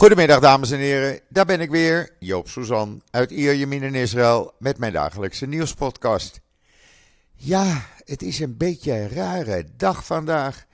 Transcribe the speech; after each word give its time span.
Goedemiddag 0.00 0.40
dames 0.40 0.70
en 0.70 0.78
heren, 0.78 1.20
daar 1.28 1.44
ben 1.44 1.60
ik 1.60 1.70
weer, 1.70 2.16
Joop 2.18 2.48
Suzan 2.48 3.02
uit 3.10 3.30
Ierjemien 3.30 3.82
in 3.82 3.94
Israël 3.94 4.52
met 4.58 4.78
mijn 4.78 4.92
dagelijkse 4.92 5.46
nieuwspodcast. 5.46 6.40
Ja, 7.34 7.86
het 8.04 8.22
is 8.22 8.38
een 8.38 8.56
beetje 8.56 8.92
een 8.92 9.08
rare 9.08 9.64
dag 9.76 10.06
vandaag. 10.06 10.66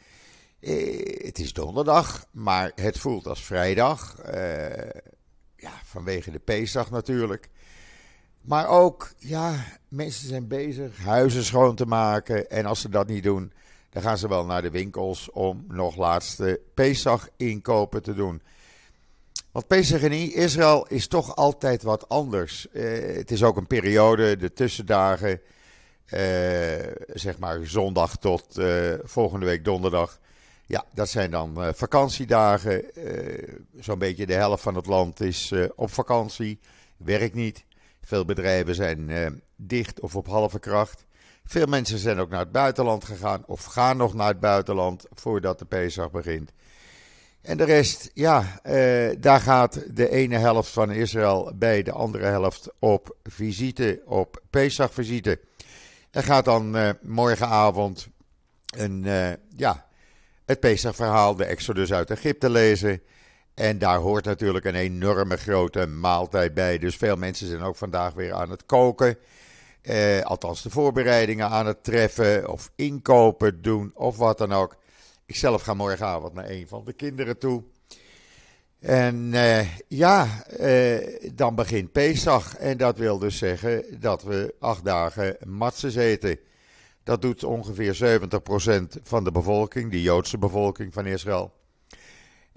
Eh, 0.61 1.25
het 1.25 1.39
is 1.39 1.53
donderdag, 1.53 2.27
maar 2.31 2.73
het 2.75 2.99
voelt 2.99 3.27
als 3.27 3.45
vrijdag. 3.45 4.19
Eh, 4.19 5.01
ja, 5.57 5.73
vanwege 5.85 6.31
de 6.31 6.39
Pesach 6.39 6.91
natuurlijk. 6.91 7.49
Maar 8.41 8.69
ook, 8.69 9.13
ja, 9.19 9.65
mensen 9.89 10.29
zijn 10.29 10.49
bezig 10.49 10.99
huizen 10.99 11.45
schoon 11.45 11.75
te 11.75 11.87
maken. 11.87 12.51
En 12.51 12.67
als 12.67 12.81
ze 12.81 12.89
dat 12.89 13.07
niet 13.07 13.23
doen, 13.23 13.53
dan 13.91 14.03
gaan 14.03 14.19
ze 14.19 14.29
wel 14.29 14.45
naar 14.45 14.63
de 14.63 14.71
winkels 14.71 15.31
om 15.31 15.65
nog 15.69 15.97
laatste 15.97 16.61
Pesach 16.75 17.29
inkopen 17.37 18.03
te 18.03 18.15
doen. 18.15 18.43
Want 19.57 20.03
in 20.03 20.33
Israël 20.35 20.87
is 20.89 21.07
toch 21.07 21.37
altijd 21.37 21.83
wat 21.83 22.09
anders. 22.09 22.67
Uh, 22.73 23.17
het 23.17 23.31
is 23.31 23.43
ook 23.43 23.57
een 23.57 23.67
periode, 23.67 24.37
de 24.37 24.53
tussendagen, 24.53 25.31
uh, 25.31 26.21
zeg 27.13 27.39
maar 27.39 27.67
zondag 27.67 28.17
tot 28.17 28.59
uh, 28.59 28.95
volgende 29.03 29.47
week 29.47 29.65
donderdag. 29.65 30.19
Ja, 30.67 30.85
dat 30.95 31.09
zijn 31.09 31.31
dan 31.31 31.75
vakantiedagen. 31.75 32.85
Zo'n 33.79 33.99
beetje 33.99 34.27
de 34.27 34.35
helft 34.35 34.63
van 34.63 34.75
het 34.75 34.87
land 34.87 35.21
is 35.21 35.53
op 35.75 35.93
vakantie, 35.93 36.61
werkt 36.97 37.35
niet. 37.35 37.65
Veel 38.01 38.25
bedrijven 38.25 38.75
zijn 38.75 39.43
dicht 39.57 40.01
of 40.01 40.17
op 40.17 40.27
halve 40.27 40.59
kracht. 40.59 41.05
Veel 41.45 41.67
mensen 41.67 41.99
zijn 41.99 42.19
ook 42.19 42.31
naar 42.31 42.41
het 42.41 42.53
buitenland 42.53 43.05
gegaan 43.05 43.43
of 43.47 43.65
gaan 43.65 43.97
nog 43.97 44.15
naar 44.15 44.29
het 44.29 44.41
buitenland 44.41 45.07
voordat 45.15 45.59
de 45.59 45.65
Pesach 45.65 46.11
begint. 46.11 46.53
En 47.47 47.57
de 47.57 47.65
rest, 47.65 48.11
ja, 48.15 48.61
eh, 48.63 49.17
daar 49.19 49.41
gaat 49.41 49.97
de 49.97 50.11
ene 50.11 50.37
helft 50.37 50.71
van 50.71 50.91
Israël 50.91 51.53
bij 51.55 51.83
de 51.83 51.93
andere 51.93 52.25
helft 52.25 52.69
op 52.79 53.17
visite, 53.23 54.03
op 54.05 54.43
Pesach-visite. 54.51 55.41
Er 56.11 56.23
gaat 56.23 56.45
dan 56.45 56.77
uh, 56.77 56.91
morgenavond 57.03 58.09
een, 58.77 59.03
uh, 59.05 59.29
ja, 59.57 59.87
het 60.45 60.61
Pesach-verhaal, 60.61 61.37
de 61.37 61.45
Exodus 61.45 61.93
uit 61.93 62.11
Egypte 62.11 62.51
lezen. 62.51 63.03
En 63.55 63.79
daar 63.79 63.99
hoort 63.99 64.25
natuurlijk 64.25 64.65
een 64.65 64.75
enorme 64.75 65.37
grote 65.37 65.87
maaltijd 65.87 66.55
bij. 66.55 66.79
Dus 66.79 66.97
veel 66.97 67.17
mensen 67.17 67.47
zijn 67.47 67.63
ook 67.63 67.77
vandaag 67.77 68.15
weer 68.15 68.33
aan 68.33 68.51
het 68.51 68.67
koken. 68.67 69.19
Althans, 70.23 70.63
de 70.63 70.71
voorbereidingen 70.71 71.49
aan 71.49 71.67
het 71.67 71.85
treffen 71.85 72.49
of 72.49 72.71
inkopen 72.75 73.63
doen 73.63 73.91
of 73.95 74.17
wat 74.17 74.39
dan 74.39 74.53
ook. 74.53 74.77
Ik 75.27 75.37
zelf 75.37 75.63
ga 75.63 75.75
morgenavond 75.75 76.35
naar 76.35 76.51
een 76.51 76.69
van 76.69 76.85
de 76.85 76.93
kinderen 76.93 77.39
toe. 77.39 77.63
En 78.79 79.33
uh, 79.33 79.77
ja, 79.89 80.45
uh, 80.61 81.19
dan 81.35 81.55
begint 81.55 81.93
Pesach. 81.93 82.57
En 82.57 82.77
dat 82.77 82.99
wil 82.99 83.19
dus 83.19 83.39
zeggen 83.39 84.01
dat 84.01 84.23
we 84.23 84.55
acht 84.59 84.85
dagen 84.85 85.37
matzes 85.47 85.95
eten. 85.95 86.39
Dat 87.03 87.23
doet 87.23 87.45
ongeveer 87.45 88.21
70% 88.99 89.03
van 89.03 89.25
de 89.25 89.33
bevolking, 89.33 89.91
de 89.91 90.03
Joodse 90.03 90.39
bevolking 90.39 90.93
van 90.93 91.07
Israël. 91.07 91.53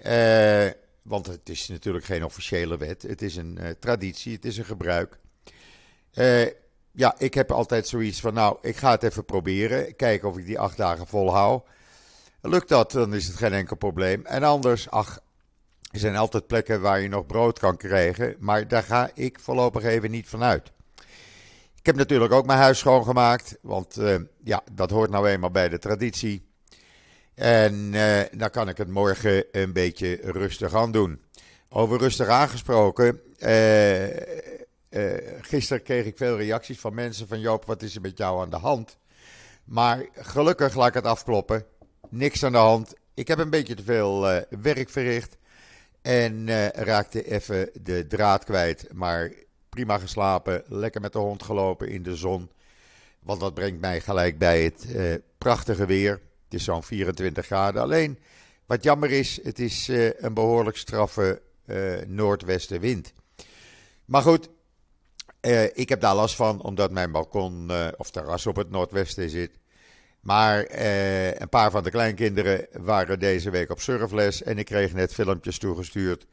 Uh, 0.06 0.66
want 1.02 1.26
het 1.26 1.48
is 1.48 1.68
natuurlijk 1.68 2.04
geen 2.04 2.24
officiële 2.24 2.76
wet. 2.76 3.02
Het 3.02 3.22
is 3.22 3.36
een 3.36 3.58
traditie, 3.78 4.34
het 4.34 4.44
is 4.44 4.58
een 4.58 4.64
gebruik. 4.64 5.18
ja, 6.92 7.14
ik 7.18 7.34
heb 7.34 7.50
altijd 7.50 7.88
zoiets 7.88 8.20
van, 8.20 8.34
nou, 8.34 8.58
ik 8.62 8.76
ga 8.76 8.90
het 8.90 9.02
even 9.02 9.24
proberen. 9.24 9.96
Kijken 9.96 10.28
of 10.28 10.38
ik 10.38 10.46
die 10.46 10.58
acht 10.58 10.76
dagen 10.76 11.06
volhoud. 11.06 11.64
Lukt 12.42 12.68
dat, 12.68 12.92
dan 12.92 13.14
is 13.14 13.26
het 13.26 13.36
geen 13.36 13.52
enkel 13.52 13.76
probleem. 13.76 14.26
En 14.26 14.42
anders, 14.42 14.90
ach, 14.90 15.20
er 15.90 15.98
zijn 15.98 16.16
altijd 16.16 16.46
plekken 16.46 16.80
waar 16.80 17.00
je 17.00 17.08
nog 17.08 17.26
brood 17.26 17.58
kan 17.58 17.76
krijgen, 17.76 18.36
maar 18.38 18.68
daar 18.68 18.82
ga 18.82 19.10
ik 19.14 19.40
voorlopig 19.40 19.82
even 19.82 20.10
niet 20.10 20.28
van 20.28 20.42
uit. 20.42 20.72
Ik 21.78 21.86
heb 21.86 21.96
natuurlijk 21.96 22.32
ook 22.32 22.46
mijn 22.46 22.58
huis 22.58 22.78
schoongemaakt, 22.78 23.58
want 23.62 23.98
uh, 23.98 24.14
ja, 24.44 24.62
dat 24.72 24.90
hoort 24.90 25.10
nou 25.10 25.28
eenmaal 25.28 25.50
bij 25.50 25.68
de 25.68 25.78
traditie. 25.78 26.48
En 27.34 27.74
uh, 27.74 28.20
dan 28.32 28.50
kan 28.50 28.68
ik 28.68 28.76
het 28.76 28.88
morgen 28.88 29.44
een 29.52 29.72
beetje 29.72 30.18
rustig 30.22 30.74
aan 30.74 30.92
doen. 30.92 31.20
Over 31.68 31.98
rustig 31.98 32.28
aangesproken, 32.28 33.20
uh, 33.38 34.04
gisteren 35.40 35.82
kreeg 35.82 36.04
ik 36.04 36.16
veel 36.16 36.36
reacties 36.36 36.80
van 36.80 36.94
mensen 36.94 37.28
van 37.28 37.40
Joop, 37.40 37.64
wat 37.64 37.82
is 37.82 37.94
er 37.94 38.00
met 38.00 38.18
jou 38.18 38.40
aan 38.40 38.50
de 38.50 38.56
hand? 38.56 38.98
Maar 39.64 40.06
gelukkig 40.14 40.74
laat 40.74 40.88
ik 40.88 40.94
het 40.94 41.04
afkloppen 41.04 41.66
niks 42.08 42.44
aan 42.44 42.52
de 42.52 42.58
hand. 42.58 42.94
Ik 43.14 43.28
heb 43.28 43.38
een 43.38 43.50
beetje 43.50 43.74
te 43.74 43.82
veel 43.82 44.32
uh, 44.32 44.40
werk 44.60 44.90
verricht. 44.90 45.36
En 46.02 46.46
uh, 46.46 46.68
raakte 46.68 47.30
even 47.30 47.70
de 47.82 48.06
draad 48.06 48.44
kwijt. 48.44 48.92
Maar 48.92 49.32
prima 49.68 49.98
geslapen. 49.98 50.62
Lekker 50.66 51.00
met 51.00 51.12
de 51.12 51.18
hond 51.18 51.42
gelopen 51.42 51.88
in 51.88 52.02
de 52.02 52.16
zon. 52.16 52.50
Want 53.20 53.40
dat 53.40 53.54
brengt 53.54 53.80
mij 53.80 54.00
gelijk 54.00 54.38
bij 54.38 54.64
het 54.64 54.84
uh, 54.88 55.14
prachtige 55.38 55.86
weer. 55.86 56.12
Het 56.44 56.54
is 56.54 56.64
zo'n 56.64 56.82
24 56.82 57.46
graden. 57.46 57.82
Alleen, 57.82 58.18
wat 58.66 58.82
jammer 58.82 59.10
is, 59.10 59.40
het 59.42 59.58
is 59.58 59.88
een 60.16 60.34
behoorlijk 60.34 60.76
straffe 60.76 61.42
noordwestenwind. 62.06 63.12
Maar 64.04 64.22
goed, 64.22 64.48
ik 65.72 65.88
heb 65.88 66.00
daar 66.00 66.14
last 66.14 66.34
van, 66.34 66.62
omdat 66.62 66.90
mijn 66.90 67.12
balkon 67.12 67.70
of 67.96 68.10
terras 68.10 68.46
op 68.46 68.56
het 68.56 68.70
noordwesten 68.70 69.30
zit. 69.30 69.59
Maar 70.20 70.64
eh, 70.64 71.34
een 71.34 71.48
paar 71.48 71.70
van 71.70 71.82
de 71.82 71.90
kleinkinderen 71.90 72.66
waren 72.72 73.18
deze 73.18 73.50
week 73.50 73.70
op 73.70 73.80
surfles. 73.80 74.42
En 74.42 74.58
ik 74.58 74.66
kreeg 74.66 74.92
net 74.92 75.14
filmpjes 75.14 75.58
toegestuurd. 75.58 76.26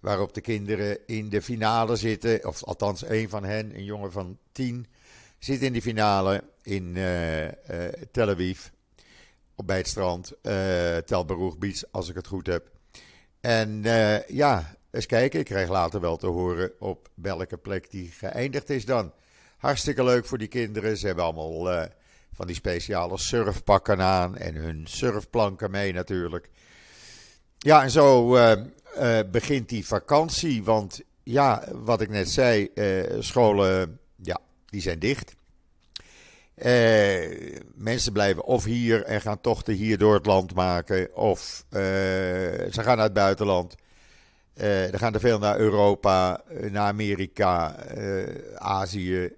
Waarop 0.00 0.34
de 0.34 0.40
kinderen 0.40 0.98
in 1.06 1.28
de 1.28 1.42
finale 1.42 1.96
zitten. 1.96 2.46
Of 2.46 2.64
althans, 2.64 3.08
een 3.08 3.28
van 3.28 3.44
hen, 3.44 3.74
een 3.74 3.84
jongen 3.84 4.12
van 4.12 4.38
tien, 4.52 4.86
zit 5.38 5.62
in 5.62 5.72
de 5.72 5.82
finale 5.82 6.44
in 6.62 6.96
uh, 6.96 7.44
uh, 7.44 7.50
Tel 8.12 8.28
Aviv. 8.28 8.66
Op 9.54 9.66
bij 9.66 9.76
het 9.76 9.88
strand. 9.88 10.32
Uh, 10.42 10.96
Tel 10.96 11.24
Baruch 11.24 11.58
Beach, 11.58 11.82
als 11.90 12.08
ik 12.08 12.14
het 12.14 12.26
goed 12.26 12.46
heb. 12.46 12.70
En 13.40 13.82
ja, 14.26 14.76
eens 14.90 15.06
kijken. 15.06 15.40
Ik 15.40 15.44
krijg 15.44 15.68
later 15.68 16.00
wel 16.00 16.16
te 16.16 16.26
horen 16.26 16.72
op 16.78 17.08
welke 17.14 17.56
plek 17.56 17.90
die 17.90 18.10
geëindigd 18.10 18.70
is 18.70 18.84
dan. 18.84 19.12
Hartstikke 19.56 20.04
leuk 20.04 20.26
voor 20.26 20.38
die 20.38 20.48
kinderen. 20.48 20.96
Ze 20.96 21.06
hebben 21.06 21.24
allemaal 21.24 21.88
van 22.38 22.46
die 22.46 22.56
speciale 22.56 23.18
surfpakken 23.18 24.00
aan 24.00 24.36
en 24.36 24.54
hun 24.54 24.86
surfplanken 24.86 25.70
mee 25.70 25.92
natuurlijk. 25.92 26.50
Ja, 27.58 27.82
en 27.82 27.90
zo 27.90 28.36
uh, 28.36 28.52
uh, 28.98 29.18
begint 29.30 29.68
die 29.68 29.86
vakantie. 29.86 30.64
Want 30.64 31.00
ja, 31.22 31.64
wat 31.72 32.00
ik 32.00 32.08
net 32.08 32.30
zei, 32.30 32.70
uh, 32.74 33.02
scholen, 33.18 33.98
ja, 34.16 34.38
die 34.66 34.80
zijn 34.80 34.98
dicht. 34.98 35.34
mensen 37.74 38.12
blijven 38.12 38.44
of 38.44 38.64
hier 38.64 39.04
en 39.04 39.20
gaan 39.20 39.40
tochten 39.40 39.74
hier 39.74 39.98
door 39.98 40.14
het 40.14 40.26
land 40.26 40.54
maken. 40.54 41.16
Of 41.16 41.64
ze 41.70 42.70
gaan 42.70 42.96
naar 42.96 43.04
het 43.04 43.12
buitenland. 43.12 43.74
er 44.54 44.98
gaan 44.98 45.14
er 45.14 45.20
veel 45.20 45.38
naar 45.38 45.58
Europa, 45.58 46.40
naar 46.70 46.86
Amerika, 46.86 47.76
Azië, 48.54 49.32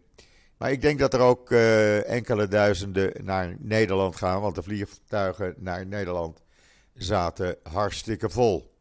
maar 0.61 0.71
ik 0.71 0.81
denk 0.81 0.99
dat 0.99 1.15
er 1.15 1.21
ook 1.21 1.51
uh, 1.51 2.09
enkele 2.09 2.49
duizenden 2.49 3.13
naar 3.23 3.57
Nederland 3.59 4.17
gaan, 4.17 4.41
want 4.41 4.55
de 4.55 4.63
vliegtuigen 4.63 5.55
naar 5.59 5.87
Nederland 5.87 6.43
zaten 6.95 7.57
hartstikke 7.63 8.31
vol. 8.31 8.75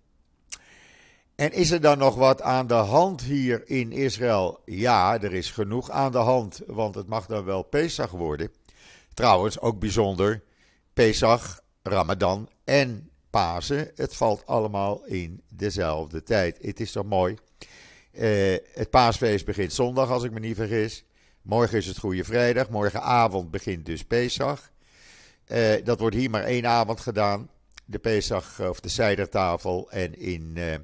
En 1.35 1.51
is 1.51 1.71
er 1.71 1.81
dan 1.81 1.97
nog 1.97 2.15
wat 2.15 2.41
aan 2.41 2.67
de 2.67 2.73
hand 2.73 3.21
hier 3.21 3.69
in 3.69 3.91
Israël? 3.91 4.61
Ja, 4.65 5.21
er 5.21 5.33
is 5.33 5.51
genoeg 5.51 5.89
aan 5.89 6.11
de 6.11 6.17
hand, 6.17 6.61
want 6.67 6.95
het 6.95 7.07
mag 7.07 7.25
dan 7.25 7.43
wel 7.43 7.63
Pesach 7.63 8.11
worden. 8.11 8.51
Trouwens, 9.13 9.59
ook 9.59 9.79
bijzonder, 9.79 10.43
Pesach, 10.93 11.61
Ramadan 11.83 12.49
en 12.63 13.09
Pasen, 13.29 13.91
het 13.95 14.15
valt 14.15 14.45
allemaal 14.45 15.05
in 15.05 15.41
dezelfde 15.49 16.23
tijd. 16.23 16.57
Het 16.61 16.79
is 16.79 16.91
toch 16.91 17.05
mooi? 17.05 17.37
Uh, 18.11 18.57
het 18.73 18.89
paasfeest 18.89 19.45
begint 19.45 19.73
zondag, 19.73 20.09
als 20.09 20.23
ik 20.23 20.31
me 20.31 20.39
niet 20.39 20.55
vergis. 20.55 21.03
Morgen 21.49 21.77
is 21.77 21.85
het 21.85 21.97
Goede 21.97 22.23
Vrijdag. 22.23 22.69
Morgenavond 22.69 23.51
begint 23.51 23.85
dus 23.85 24.03
Pesach. 24.03 24.71
Uh, 25.47 25.73
dat 25.83 25.99
wordt 25.99 26.15
hier 26.15 26.29
maar 26.29 26.43
één 26.43 26.65
avond 26.65 26.99
gedaan. 26.99 27.49
De 27.85 27.99
Pesach 27.99 28.61
of 28.69 28.79
de 28.79 28.89
Seidertafel. 28.89 29.91
En 29.91 30.19
in 30.19 30.53
uh, 30.55 30.75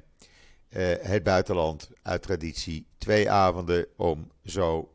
het 1.00 1.22
buitenland 1.22 1.90
uit 2.02 2.22
traditie 2.22 2.86
twee 2.98 3.30
avonden 3.30 3.86
om 3.96 4.30
zo 4.44 4.92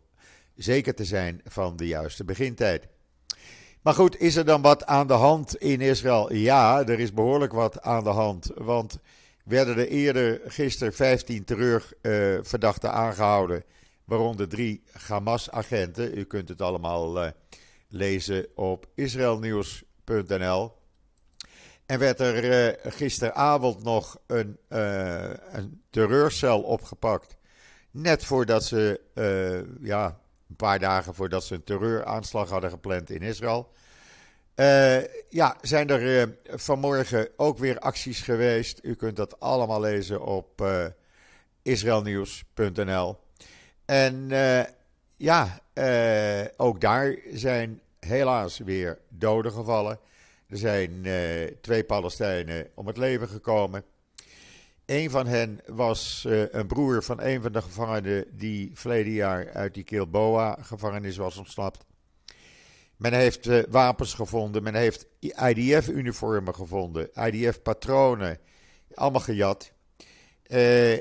zeker 0.55 0.95
te 0.95 1.05
zijn 1.05 1.41
van 1.45 1.75
de 1.75 1.87
juiste 1.87 2.23
begintijd. 2.23 2.87
Maar 3.81 3.93
goed, 3.93 4.19
is 4.19 4.35
er 4.35 4.45
dan 4.45 4.61
wat 4.61 4.85
aan 4.85 5.07
de 5.07 5.13
hand 5.13 5.55
in 5.55 5.81
Israël? 5.81 6.33
Ja, 6.33 6.87
er 6.87 6.99
is 6.99 7.13
behoorlijk 7.13 7.53
wat 7.53 7.81
aan 7.81 8.03
de 8.03 8.09
hand. 8.09 8.51
Want 8.55 8.99
werden 9.43 9.77
er 9.77 9.87
eerder 9.87 10.41
gisteren 10.45 10.93
15 10.93 11.43
terreurverdachten 11.43 12.91
aangehouden 12.93 13.63
waaronder 14.11 14.47
drie 14.47 14.83
Hamas-agenten. 15.07 16.17
U 16.17 16.23
kunt 16.23 16.49
het 16.49 16.61
allemaal 16.61 17.23
uh, 17.23 17.29
lezen 17.87 18.47
op 18.55 18.85
israelnieuws.nl. 18.95 20.71
En 21.85 21.99
werd 21.99 22.19
er 22.19 22.79
gisteravond 22.83 23.83
nog 23.83 24.17
een, 24.27 24.57
een 24.67 25.81
terreurcel 25.89 26.61
opgepakt. 26.61 27.37
Net 27.91 28.25
voordat 28.25 28.63
ze, 28.63 29.01
ja, 29.81 30.19
een 30.49 30.55
paar 30.55 30.79
dagen 30.79 31.15
voordat 31.15 31.43
ze 31.43 31.55
een 31.55 31.63
terreuraanslag 31.63 32.49
hadden 32.49 32.69
gepland 32.69 33.09
in 33.09 33.21
Israël. 33.21 33.71
Uh, 34.55 34.97
ja, 35.29 35.57
zijn 35.61 35.89
er 35.89 36.01
uh, 36.01 36.35
vanmorgen 36.45 37.29
ook 37.35 37.57
weer 37.57 37.79
acties 37.79 38.21
geweest. 38.21 38.79
U 38.83 38.95
kunt 38.95 39.15
dat 39.15 39.39
allemaal 39.39 39.79
lezen 39.79 40.25
op 40.25 40.61
uh, 40.61 40.85
israelnieuws.nl. 41.61 43.17
En 43.91 44.27
ja, 45.17 45.61
ook 46.57 46.81
daar 46.81 47.17
zijn 47.33 47.81
helaas 47.99 48.57
weer 48.57 48.99
doden 49.09 49.51
gevallen. 49.51 49.99
Er 50.47 50.57
zijn 50.57 51.05
twee 51.61 51.83
Palestijnen 51.83 52.67
om 52.73 52.87
het 52.87 52.97
leven 52.97 53.27
gekomen. 53.27 53.83
Een 54.85 55.09
van 55.09 55.27
hen 55.27 55.59
was 55.65 56.25
een 56.51 56.67
broer 56.67 57.03
van 57.03 57.21
een 57.21 57.41
van 57.41 57.51
de 57.51 57.61
gevangenen 57.61 58.25
die 58.31 58.71
verleden 58.73 59.13
jaar 59.13 59.53
uit 59.53 59.73
die 59.73 59.83
Kilboa 59.83 60.57
gevangenis 60.61 61.17
was 61.17 61.37
ontsnapt. 61.37 61.85
Men 62.97 63.13
heeft 63.13 63.69
wapens 63.69 64.13
gevonden, 64.13 64.63
men 64.63 64.75
heeft 64.75 65.05
IDF-uniformen 65.19 66.55
gevonden, 66.55 67.09
IDF-patronen, 67.13 68.37
allemaal 68.93 69.21
gejat. 69.21 69.71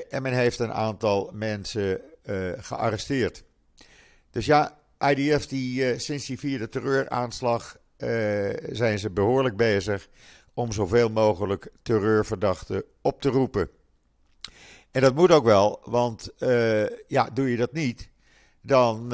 En 0.09 0.21
men 0.21 0.33
heeft 0.33 0.59
een 0.59 0.73
aantal 0.73 1.31
mensen 1.33 2.01
gearresteerd. 2.57 3.43
Dus 4.31 4.45
ja, 4.45 4.79
IDF 4.99 5.47
die 5.47 5.99
sinds 5.99 6.25
die 6.25 6.39
vierde 6.39 6.69
terreuraanslag 6.69 7.77
zijn 8.71 8.99
ze 8.99 9.09
behoorlijk 9.09 9.57
bezig 9.57 10.09
om 10.53 10.71
zoveel 10.71 11.09
mogelijk 11.09 11.67
terreurverdachten 11.81 12.83
op 13.01 13.21
te 13.21 13.29
roepen. 13.29 13.69
En 14.91 15.01
dat 15.01 15.15
moet 15.15 15.31
ook 15.31 15.45
wel, 15.45 15.81
want 15.83 16.29
ja, 17.07 17.29
doe 17.33 17.51
je 17.51 17.57
dat 17.57 17.73
niet, 17.73 18.09
dan 18.61 19.13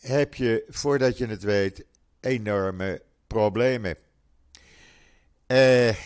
heb 0.00 0.34
je 0.34 0.64
voordat 0.68 1.18
je 1.18 1.26
het 1.26 1.42
weet 1.42 1.84
enorme 2.20 3.02
problemen. 3.26 3.96
Eh, 5.46 5.96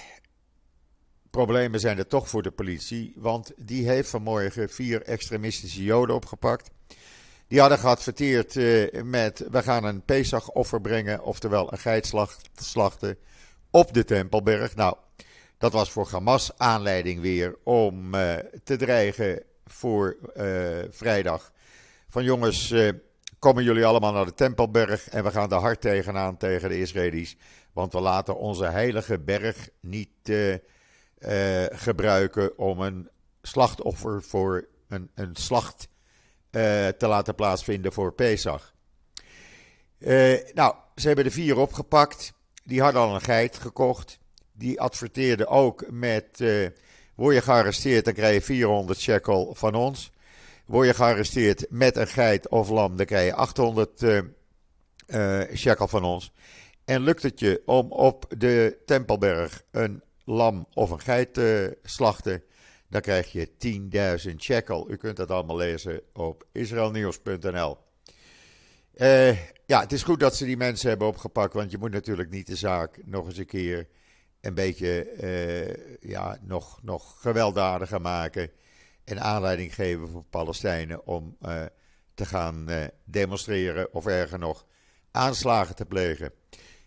problemen 1.44 1.81
zijn 1.81 1.99
er 1.99 2.06
toch 2.06 2.29
voor 2.29 2.43
de 2.43 2.50
politie, 2.50 3.12
want 3.17 3.52
die 3.56 3.88
heeft 3.88 4.11
vanmorgen 4.11 4.69
vier 4.69 5.02
extremistische 5.02 5.82
joden 5.82 6.14
opgepakt. 6.14 6.70
Die 7.49 7.61
hadden 7.61 7.79
geadverteerd 7.79 8.55
uh, 8.55 9.02
met: 9.02 9.46
we 9.50 9.62
gaan 9.62 9.85
een 9.85 10.02
Pesach-offer 10.02 10.81
brengen, 10.81 11.23
oftewel 11.23 11.73
een 11.73 11.79
geit 11.79 12.14
slachten 12.55 13.19
op 13.70 13.94
de 13.94 14.05
Tempelberg. 14.05 14.75
Nou, 14.75 14.96
dat 15.58 15.73
was 15.73 15.90
voor 15.90 16.08
Hamas 16.11 16.50
aanleiding 16.56 17.20
weer 17.20 17.56
om 17.64 18.14
uh, 18.14 18.35
te 18.64 18.76
dreigen 18.76 19.43
voor 19.64 20.17
uh, 20.37 20.44
vrijdag. 20.90 21.52
Van 22.08 22.25
jongens, 22.25 22.75
komen 23.38 23.64
jullie 23.64 23.87
allemaal 23.87 24.12
naar 24.12 24.25
de 24.25 24.35
Tempelberg 24.35 25.08
en 25.08 25.25
we 25.25 25.31
gaan 25.31 25.50
er 25.50 25.58
hard 25.58 25.81
tegenaan 25.81 26.37
tegen 26.37 26.69
de 26.69 26.79
Israëli's. 26.79 27.37
Want 27.73 27.93
we 27.93 28.00
laten 28.00 28.38
onze 28.38 28.64
heilige 28.64 29.19
berg 29.19 29.69
niet 29.81 30.31
uh, 31.20 31.65
gebruiken 31.70 32.59
om 32.59 32.81
een 32.81 33.09
slachtoffer 33.43 34.23
voor 34.23 34.69
een, 34.88 35.11
een 35.15 35.37
slacht 35.37 35.88
uh, 36.50 36.88
te 36.88 37.06
laten 37.06 37.35
plaatsvinden 37.35 37.93
voor 37.93 38.12
Pesach. 38.12 38.75
nou, 40.55 40.75
ze 40.97 41.06
hebben 41.06 41.25
de 41.25 41.31
vier 41.31 41.56
opgepakt. 41.56 42.32
Die 42.65 42.82
hadden 42.82 43.03
al 43.03 43.15
een 43.15 43.20
geit 43.20 43.59
gekocht. 43.59 44.19
Die 44.53 44.81
adverteerden 44.81 45.49
ook 45.49 45.91
met: 45.91 46.44
word 47.15 47.35
je 47.35 47.43
gearresteerd, 47.43 48.05
dan 48.05 48.14
krijg 48.14 48.35
je 48.35 48.43
400 48.43 49.00
shekel 49.00 49.55
van 49.55 49.75
ons. 49.75 50.11
Word 50.69 50.87
je 50.87 50.94
gearresteerd 50.94 51.67
met 51.69 51.97
een 51.97 52.06
geit 52.06 52.49
of 52.49 52.69
lam, 52.69 52.97
dan 52.97 53.06
krijg 53.06 53.26
je 53.26 53.35
800 53.35 54.03
uh, 54.03 54.21
uh, 55.06 55.43
shekel 55.55 55.88
van 55.88 56.05
ons. 56.05 56.32
En 56.85 57.00
lukt 57.00 57.23
het 57.23 57.41
je 57.41 57.62
om 57.67 57.93
op 57.93 58.25
de 58.38 58.79
Tempelberg 58.87 59.62
een 59.71 60.03
lam 60.29 60.67
of 60.75 60.91
een 60.91 61.01
geit 61.01 61.35
te 61.35 61.79
slachten, 61.83 62.43
dan 62.89 63.01
krijg 63.01 63.33
je 63.33 63.49
10.000 64.31 64.35
shekel. 64.37 64.91
U 64.91 64.97
kunt 64.97 65.17
dat 65.17 65.31
allemaal 65.31 65.57
lezen 65.57 66.01
op 66.13 66.47
israelnieuws.nl. 66.53 67.79
Uh, 68.95 69.31
ja, 69.67 69.81
het 69.81 69.93
is 69.93 70.03
goed 70.03 70.21
dat 70.21 70.37
ze 70.37 70.45
die 70.45 70.57
mensen 70.57 70.89
hebben 70.89 71.09
opgepakt, 71.09 71.53
want 71.53 71.71
je 71.71 71.79
moet 71.79 71.91
natuurlijk 71.91 72.31
niet 72.31 72.47
de 72.47 72.57
zaak 72.57 73.01
nog 73.05 73.27
eens 73.27 73.37
een 73.37 73.47
keer 73.47 73.89
een 74.41 74.55
beetje 74.55 75.13
uh, 75.21 76.11
ja, 76.11 76.39
nog, 76.43 76.83
nog 76.83 77.21
gewelddadiger 77.21 78.01
maken 78.01 78.51
en 79.05 79.21
aanleiding 79.21 79.75
geven 79.75 80.09
voor 80.09 80.25
Palestijnen 80.31 81.07
om 81.07 81.37
te 82.15 82.25
gaan 82.25 82.67
demonstreren 83.05 83.95
of 83.95 84.07
erger 84.07 84.39
nog 84.39 84.67
aanslagen 85.11 85.75
te 85.75 85.85
plegen. 85.85 86.33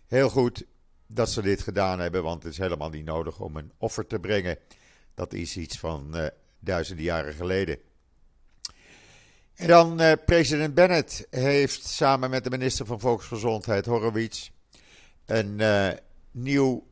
Heel 0.06 0.28
goed 0.28 0.64
dat 1.14 1.30
ze 1.30 1.42
dit 1.42 1.62
gedaan 1.62 2.00
hebben, 2.00 2.22
want 2.22 2.42
het 2.42 2.52
is 2.52 2.58
helemaal 2.58 2.90
niet 2.90 3.04
nodig 3.04 3.40
om 3.40 3.56
een 3.56 3.72
offer 3.78 4.06
te 4.06 4.18
brengen. 4.18 4.58
Dat 5.14 5.32
is 5.32 5.56
iets 5.56 5.78
van 5.78 6.10
uh, 6.14 6.26
duizenden 6.58 7.04
jaren 7.04 7.34
geleden. 7.34 7.78
En 9.54 9.68
dan 9.68 10.00
president 10.24 10.74
Bennett 10.74 11.26
heeft 11.30 11.86
samen 11.86 12.30
met 12.30 12.44
de 12.44 12.50
minister 12.50 12.86
van 12.86 13.00
Volksgezondheid 13.00 13.86
Horowitz 13.86 14.50
een 15.26 15.60
nieuw 16.30 16.86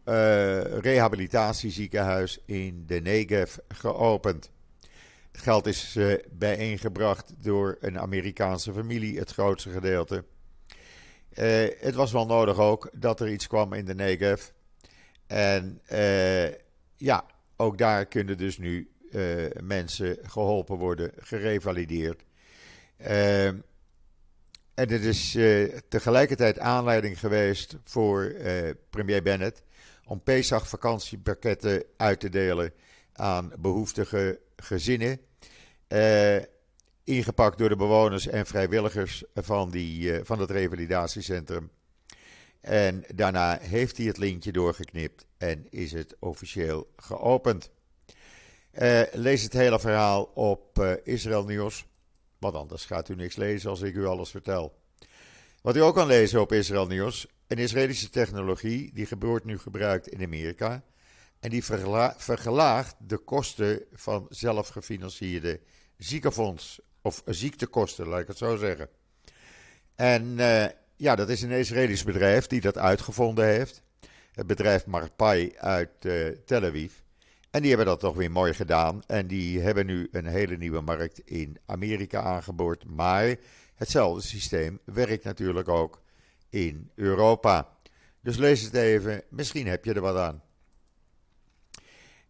rehabilitatieziekenhuis 0.81 2.43
in 2.47 2.85
de 2.87 3.01
Negev 3.01 3.57
geopend. 3.69 4.51
Het 5.33 5.41
geld 5.41 5.67
is 5.67 5.97
uh, 5.97 6.15
bijeengebracht 6.31 7.33
door 7.39 7.77
een 7.81 7.99
Amerikaanse 7.99 8.73
familie, 8.73 9.19
het 9.19 9.33
grootste 9.33 9.71
gedeelte. 9.71 10.25
Uh, 11.39 11.69
het 11.79 11.95
was 11.95 12.13
wel 12.13 12.27
nodig 12.27 12.59
ook 12.59 12.91
dat 12.93 13.21
er 13.21 13.29
iets 13.29 13.47
kwam 13.47 13.73
in 13.73 13.85
de 13.85 13.95
Negev. 13.95 14.49
En 15.27 15.81
uh, 15.93 16.49
ja, 16.97 17.25
ook 17.57 17.79
daar 17.79 18.07
kunnen 18.07 18.39
dus 18.39 18.59
nu 18.59 18.91
mensen 19.63 20.19
geholpen 20.23 20.77
worden, 20.77 21.13
gerevalideerd. 21.19 22.25
en 22.97 23.63
het 24.75 24.91
is 24.91 25.39
tegelijkertijd 25.89 26.59
aanleiding 26.59 27.19
geweest 27.19 27.77
voor 27.85 28.35
premier 28.91 29.23
Bennett 29.23 29.63
om 30.05 30.23
Pesach 30.23 30.69
vakantiepakketten 30.69 31.85
uit 31.97 32.21
te 32.21 32.29
delen 32.29 32.73
aan 33.13 33.53
behoeftige 33.59 34.41
gezinnen. 34.57 35.21
Uh, 35.89 36.37
ingepakt 37.05 37.59
door 37.59 37.69
de 37.69 37.77
bewoners 37.77 38.27
en 38.27 38.47
vrijwilligers 38.47 39.25
van, 39.35 39.71
die, 39.71 40.03
uh, 40.03 40.21
van 40.23 40.39
het 40.39 40.51
revalidatiecentrum. 40.51 41.71
En 42.61 43.05
daarna 43.15 43.59
heeft 43.61 43.97
hij 43.97 44.07
het 44.07 44.19
lintje 44.19 44.53
doorgeknipt 44.53 45.27
en 45.39 45.67
is 45.71 45.93
het 45.93 46.17
officieel 46.19 46.91
geopend. 46.97 47.71
Uh, 48.73 49.03
lees 49.13 49.43
het 49.43 49.53
hele 49.53 49.81
verhaal 49.81 50.23
op 50.25 50.99
Israël 51.05 51.45
Nieuws. 51.45 51.87
Want 52.39 52.55
anders 52.55 52.85
gaat 52.85 53.09
u 53.09 53.15
niks 53.15 53.37
lezen 53.37 53.71
als 53.71 53.81
ik 53.81 53.95
u 53.95 54.07
alles 54.07 54.31
vertel. 54.31 54.79
Wat 55.63 55.77
u 55.77 55.81
ook 55.81 55.95
kan 55.95 56.07
lezen 56.07 56.41
op 56.41 56.53
Israël 56.53 56.87
Nieuws. 56.87 57.27
Een 57.47 57.59
Israëlische 57.59 58.11
technologie 58.11 58.91
die 58.95 59.09
wordt 59.19 59.45
nu 59.45 59.59
gebruikt 59.59 60.09
in 60.09 60.23
Amerika. 60.23 60.83
En 61.41 61.51
die 61.51 61.65
vergelaagt 62.17 62.97
de 62.99 63.19
kosten 63.19 63.83
van 63.93 64.27
zelfgefinancierde 64.29 65.61
ziekenfonds. 65.97 66.81
Of 67.03 67.23
ziektekosten, 67.27 68.07
laat 68.07 68.21
ik 68.21 68.27
het 68.27 68.39
zo 68.39 68.57
zeggen. 68.57 68.89
En 69.95 70.25
uh, 70.39 70.65
ja, 70.97 71.15
dat 71.15 71.29
is 71.29 71.43
een 71.43 71.51
Israëlisch 71.51 72.05
bedrijf 72.05 72.47
die 72.47 72.61
dat 72.61 72.79
uitgevonden 72.79 73.45
heeft. 73.45 73.83
Het 74.33 74.47
bedrijf 74.47 74.87
Marpai 74.87 75.53
uit 75.57 75.91
uh, 76.03 76.29
Tel 76.47 76.65
Aviv. 76.65 76.93
En 77.51 77.61
die 77.61 77.69
hebben 77.69 77.87
dat 77.87 78.01
toch 78.01 78.17
weer 78.17 78.31
mooi 78.31 78.55
gedaan. 78.55 79.03
En 79.07 79.27
die 79.27 79.61
hebben 79.61 79.87
nu 79.87 80.09
een 80.13 80.27
hele 80.27 80.57
nieuwe 80.57 80.81
markt 80.81 81.19
in 81.19 81.59
Amerika 81.67 82.23
aangeboord. 82.23 82.85
Maar 82.85 83.37
hetzelfde 83.75 84.23
systeem 84.23 84.79
werkt 84.85 85.25
natuurlijk 85.25 85.69
ook 85.69 86.03
in 86.49 86.91
Europa. 86.95 87.69
Dus 88.21 88.37
lees 88.37 88.63
het 88.63 88.75
even, 88.75 89.23
misschien 89.29 89.67
heb 89.67 89.85
je 89.85 89.95
er 89.95 90.01
wat 90.01 90.17
aan. 90.17 90.43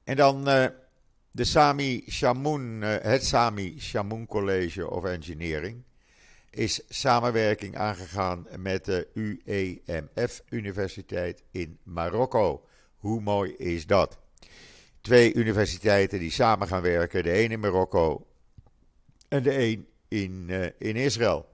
En 0.04 0.16
dan 0.16 0.48
uh, 0.48 0.66
de 1.32 1.44
Sami 1.44 2.04
uh, 2.82 2.96
het 3.00 3.25
Sami 3.25 3.80
Shamoun 3.80 4.26
College 4.26 4.90
of 4.90 5.04
Engineering 5.04 5.82
is 6.50 6.82
samenwerking 6.88 7.76
aangegaan 7.76 8.46
met 8.56 8.84
de 8.84 9.08
UEMF 9.14 10.42
Universiteit 10.49 11.42
in 11.50 11.78
Marokko. 11.82 12.64
Hoe 12.96 13.20
mooi 13.20 13.54
is 13.56 13.87
dat? 13.87 14.18
Twee 15.00 15.34
universiteiten 15.34 16.18
die 16.18 16.30
samen 16.30 16.68
gaan 16.68 16.82
werken, 16.82 17.22
de 17.22 17.42
een 17.42 17.50
in 17.50 17.60
Marokko 17.60 18.26
en 19.28 19.42
de 19.42 19.58
een 19.58 19.87
in, 20.08 20.46
uh, 20.49 20.66
in 20.78 20.96
Israël. 20.96 21.49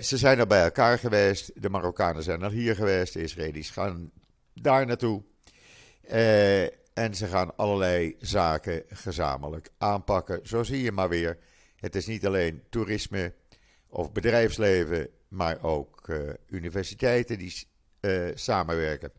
ze 0.00 0.16
zijn 0.16 0.38
er 0.38 0.46
bij 0.46 0.62
elkaar 0.62 0.98
geweest, 0.98 1.62
de 1.62 1.70
Marokkanen 1.70 2.22
zijn 2.22 2.42
al 2.42 2.50
hier 2.50 2.74
geweest, 2.74 3.12
de 3.12 3.22
Israëli's 3.22 3.70
gaan 3.70 4.10
daar 4.54 4.86
naartoe. 4.86 5.22
En 6.94 7.14
ze 7.14 7.26
gaan 7.26 7.56
allerlei 7.56 8.16
zaken 8.18 8.82
gezamenlijk 8.88 9.70
aanpakken. 9.78 10.40
Zo 10.42 10.62
zie 10.62 10.82
je 10.82 10.92
maar 10.92 11.08
weer. 11.08 11.38
Het 11.76 11.94
is 11.94 12.06
niet 12.06 12.26
alleen 12.26 12.62
toerisme 12.70 13.32
of 13.88 14.12
bedrijfsleven, 14.12 15.08
maar 15.28 15.62
ook 15.62 16.08
universiteiten 16.48 17.38
die 17.38 17.68
samenwerken. 18.34 19.12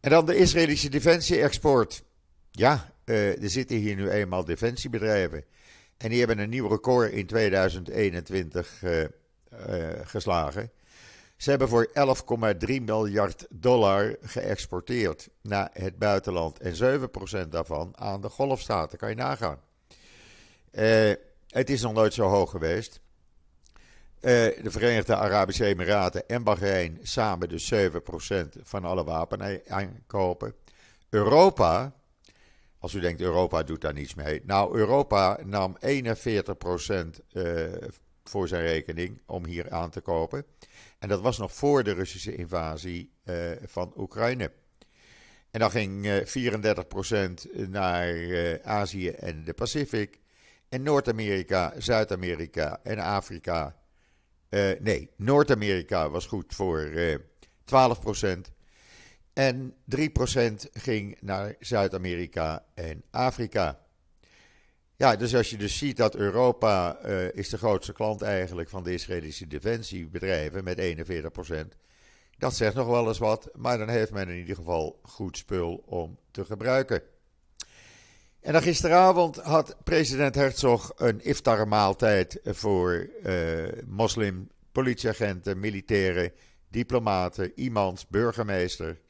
En 0.00 0.10
dan 0.10 0.26
de 0.26 0.36
Israëlische 0.36 0.88
defensie-export. 0.88 2.04
Ja, 2.50 2.92
er 3.04 3.50
zitten 3.50 3.76
hier 3.76 3.96
nu 3.96 4.10
eenmaal 4.10 4.44
defensiebedrijven. 4.44 5.44
En 6.02 6.08
die 6.08 6.18
hebben 6.18 6.38
een 6.38 6.48
nieuw 6.48 6.68
record 6.68 7.12
in 7.12 7.26
2021 7.26 8.82
uh, 8.82 9.00
uh, 9.00 9.08
geslagen. 10.02 10.70
Ze 11.42 11.50
hebben 11.50 11.68
voor 11.68 11.90
11,3 12.68 12.82
miljard 12.82 13.46
dollar 13.50 14.16
geëxporteerd 14.22 15.28
naar 15.40 15.70
het 15.72 15.98
buitenland. 15.98 16.58
En 16.58 17.00
7% 17.44 17.48
daarvan 17.48 17.92
aan 17.96 18.20
de 18.20 18.28
golfstaten, 18.28 18.98
kan 18.98 19.08
je 19.08 19.14
nagaan. 19.14 19.60
Uh, 20.72 21.12
het 21.48 21.70
is 21.70 21.82
nog 21.82 21.92
nooit 21.92 22.14
zo 22.14 22.28
hoog 22.28 22.50
geweest. 22.50 23.00
Uh, 23.74 24.30
de 24.62 24.70
Verenigde 24.70 25.16
Arabische 25.16 25.64
Emiraten 25.64 26.28
en 26.28 26.42
Bahrein 26.42 26.98
samen 27.02 27.48
dus 27.48 27.72
7% 27.74 27.78
van 28.62 28.84
alle 28.84 29.04
wapenaankopen. 29.04 30.54
Europa, 31.08 31.92
als 32.78 32.94
u 32.94 33.00
denkt 33.00 33.20
Europa 33.20 33.62
doet 33.62 33.80
daar 33.80 33.92
niets 33.92 34.14
mee. 34.14 34.42
Nou, 34.44 34.78
Europa 34.78 35.38
nam 35.44 35.76
41% 35.80 35.86
uh, 37.32 37.72
voor 38.24 38.48
zijn 38.48 38.62
rekening 38.62 39.20
om 39.26 39.44
hier 39.44 39.70
aan 39.70 39.90
te 39.90 40.00
kopen. 40.00 40.44
En 40.98 41.08
dat 41.08 41.20
was 41.20 41.38
nog 41.38 41.52
voor 41.52 41.84
de 41.84 41.92
Russische 41.92 42.34
invasie 42.34 43.12
uh, 43.24 43.50
van 43.64 43.92
Oekraïne. 43.96 44.52
En 45.50 45.60
dan 45.60 45.70
ging 45.70 46.06
uh, 46.06 46.52
34% 47.64 47.68
naar 47.68 48.14
uh, 48.14 48.54
Azië 48.54 49.08
en 49.08 49.44
de 49.44 49.52
Pacific. 49.52 50.20
En 50.68 50.82
Noord-Amerika, 50.82 51.72
Zuid-Amerika 51.78 52.80
en 52.82 52.98
Afrika. 52.98 53.76
nee, 54.80 55.10
Noord-Amerika 55.16 56.10
was 56.10 56.26
goed 56.26 56.54
voor 56.54 56.90
12%. 57.64 58.52
En 59.32 59.74
3% 59.96 60.54
ging 60.72 61.16
naar 61.20 61.54
Zuid-Amerika 61.58 62.64
en 62.74 63.02
Afrika. 63.10 63.81
Ja, 65.02 65.16
dus 65.16 65.34
als 65.34 65.50
je 65.50 65.56
dus 65.56 65.78
ziet 65.78 65.96
dat 65.96 66.14
Europa 66.14 66.98
uh, 67.06 67.32
is 67.32 67.48
de 67.48 67.58
grootste 67.58 67.92
klant 67.92 68.22
eigenlijk 68.22 68.68
van 68.68 68.82
de 68.82 68.92
Israëlische 68.92 69.46
defensiebedrijven 69.46 70.64
met 70.64 70.80
41%. 70.80 71.54
Dat 72.38 72.54
zegt 72.54 72.74
nog 72.74 72.86
wel 72.86 73.08
eens 73.08 73.18
wat, 73.18 73.48
maar 73.54 73.78
dan 73.78 73.88
heeft 73.88 74.12
men 74.12 74.28
in 74.28 74.36
ieder 74.36 74.56
geval 74.56 75.00
goed 75.02 75.36
spul 75.36 75.82
om 75.86 76.18
te 76.30 76.44
gebruiken. 76.44 77.02
En 78.40 78.52
dan 78.52 78.62
gisteravond 78.62 79.36
had 79.36 79.76
president 79.84 80.34
Herzog 80.34 80.92
een 80.96 81.24
iftar-maaltijd 81.24 82.40
voor 82.44 83.08
uh, 83.22 83.68
moslim, 83.86 84.50
politieagenten, 84.72 85.60
militairen, 85.60 86.32
diplomaten, 86.68 87.52
imams, 87.54 88.06
burgemeester, 88.08 89.00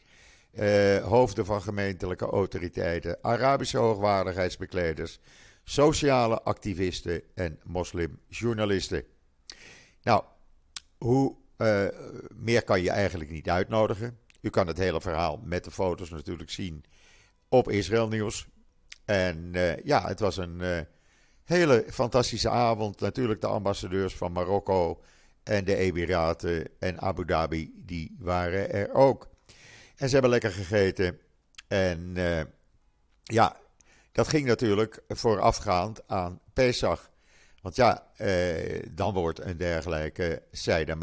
uh, 0.54 0.96
hoofden 0.96 1.46
van 1.46 1.62
gemeentelijke 1.62 2.26
autoriteiten, 2.26 3.18
Arabische 3.22 3.78
hoogwaardigheidsbekleders, 3.78 5.20
sociale 5.64 6.42
activisten 6.42 7.22
en 7.34 7.58
moslimjournalisten. 7.64 9.04
Nou, 10.02 10.24
hoe 10.98 11.36
uh, 11.58 11.86
meer 12.34 12.64
kan 12.64 12.82
je 12.82 12.90
eigenlijk 12.90 13.30
niet 13.30 13.50
uitnodigen. 13.50 14.18
U 14.40 14.50
kan 14.50 14.66
het 14.66 14.78
hele 14.78 15.00
verhaal 15.00 15.40
met 15.44 15.64
de 15.64 15.70
foto's 15.70 16.10
natuurlijk 16.10 16.50
zien 16.50 16.84
op 17.48 17.70
Israël 17.70 18.08
Nieuws. 18.08 18.46
En 19.04 19.52
uh, 19.54 19.76
ja, 19.76 20.06
het 20.06 20.20
was 20.20 20.36
een 20.36 20.58
uh, 20.60 20.80
hele 21.44 21.84
fantastische 21.88 22.48
avond. 22.48 23.00
Natuurlijk 23.00 23.40
de 23.40 23.46
ambassadeurs 23.46 24.14
van 24.14 24.32
Marokko 24.32 25.02
en 25.42 25.64
de 25.64 25.76
Emiraten 25.76 26.68
en 26.78 27.00
Abu 27.00 27.24
Dhabi, 27.24 27.72
die 27.76 28.16
waren 28.18 28.72
er 28.72 28.94
ook. 28.94 29.28
En 29.96 30.06
ze 30.08 30.12
hebben 30.12 30.30
lekker 30.30 30.52
gegeten. 30.52 31.18
En 31.68 32.16
ja, 33.22 33.56
dat 34.12 34.28
ging 34.28 34.46
natuurlijk 34.46 35.02
voorafgaand 35.08 36.08
aan 36.08 36.40
Pesach. 36.52 37.10
Want 37.62 37.76
ja, 37.76 38.06
eh, 38.16 38.86
dan 38.90 39.14
wordt 39.14 39.40
een 39.40 39.56
dergelijke 39.56 40.42
zijde 40.50 40.94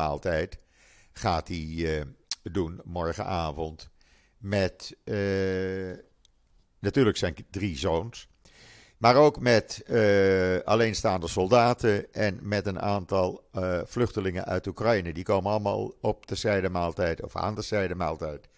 gaat 1.11 1.47
hij 1.47 1.99
eh, 1.99 2.05
doen 2.51 2.81
morgenavond 2.83 3.89
met 4.37 4.95
eh, 5.03 5.15
natuurlijk 6.79 7.17
zijn 7.17 7.35
drie 7.49 7.77
zoons. 7.77 8.27
Maar 8.97 9.15
ook 9.15 9.39
met 9.39 9.83
uh, 9.87 10.59
alleenstaande 10.59 11.27
soldaten 11.27 12.13
en 12.13 12.39
met 12.41 12.65
een 12.65 12.79
aantal 12.79 13.47
uh, 13.53 13.79
vluchtelingen 13.85 14.45
uit 14.45 14.67
Oekraïne. 14.67 15.13
Die 15.13 15.23
komen 15.23 15.51
allemaal 15.51 15.93
op 16.01 16.27
de 16.27 16.35
zijdemaaltijd 16.35 17.23
of 17.23 17.35
aan 17.35 17.55
de 17.55 17.61
zijdemaaltijd 17.61 18.49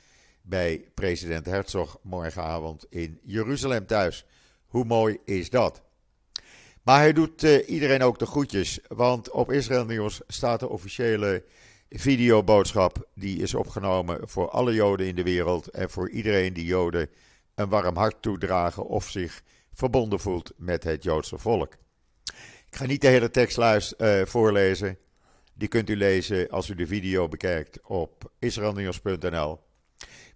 bij 0.41 0.85
president 0.93 1.45
Herzog 1.45 1.99
morgenavond 2.01 2.85
in 2.89 3.19
Jeruzalem 3.23 3.85
thuis. 3.85 4.25
Hoe 4.71 4.85
mooi 4.85 5.17
is 5.25 5.49
dat? 5.49 5.81
Maar 6.81 6.99
hij 6.99 7.13
doet 7.13 7.43
uh, 7.43 7.69
iedereen 7.69 8.01
ook 8.01 8.19
de 8.19 8.25
groetjes, 8.25 8.79
want 8.87 9.31
op 9.31 9.51
Israël 9.51 9.85
Nieuws 9.85 10.21
staat 10.27 10.59
de 10.59 10.69
officiële 10.69 11.43
videoboodschap. 11.89 13.07
Die 13.15 13.41
is 13.41 13.53
opgenomen 13.53 14.29
voor 14.29 14.49
alle 14.49 14.73
Joden 14.73 15.07
in 15.07 15.15
de 15.15 15.23
wereld 15.23 15.67
en 15.67 15.89
voor 15.89 16.09
iedereen 16.09 16.53
die 16.53 16.65
Joden 16.65 17.09
een 17.55 17.69
warm 17.69 17.95
hart 17.95 18.21
toedragen 18.21 18.85
of 18.85 19.09
zich 19.09 19.43
verbonden 19.73 20.19
voelt 20.19 20.51
met 20.57 20.83
het 20.83 21.03
Joodse 21.03 21.37
volk. 21.37 21.73
Ik 22.67 22.75
ga 22.75 22.85
niet 22.85 23.01
de 23.01 23.07
hele 23.07 23.31
tekst 23.31 23.57
uh, 23.57 24.25
voorlezen. 24.25 24.97
Die 25.53 25.67
kunt 25.67 25.89
u 25.89 25.97
lezen 25.97 26.49
als 26.49 26.69
u 26.69 26.75
de 26.75 26.87
video 26.87 27.27
bekijkt 27.27 27.79
op 27.83 28.31
israelnieuws.nl. 28.39 29.59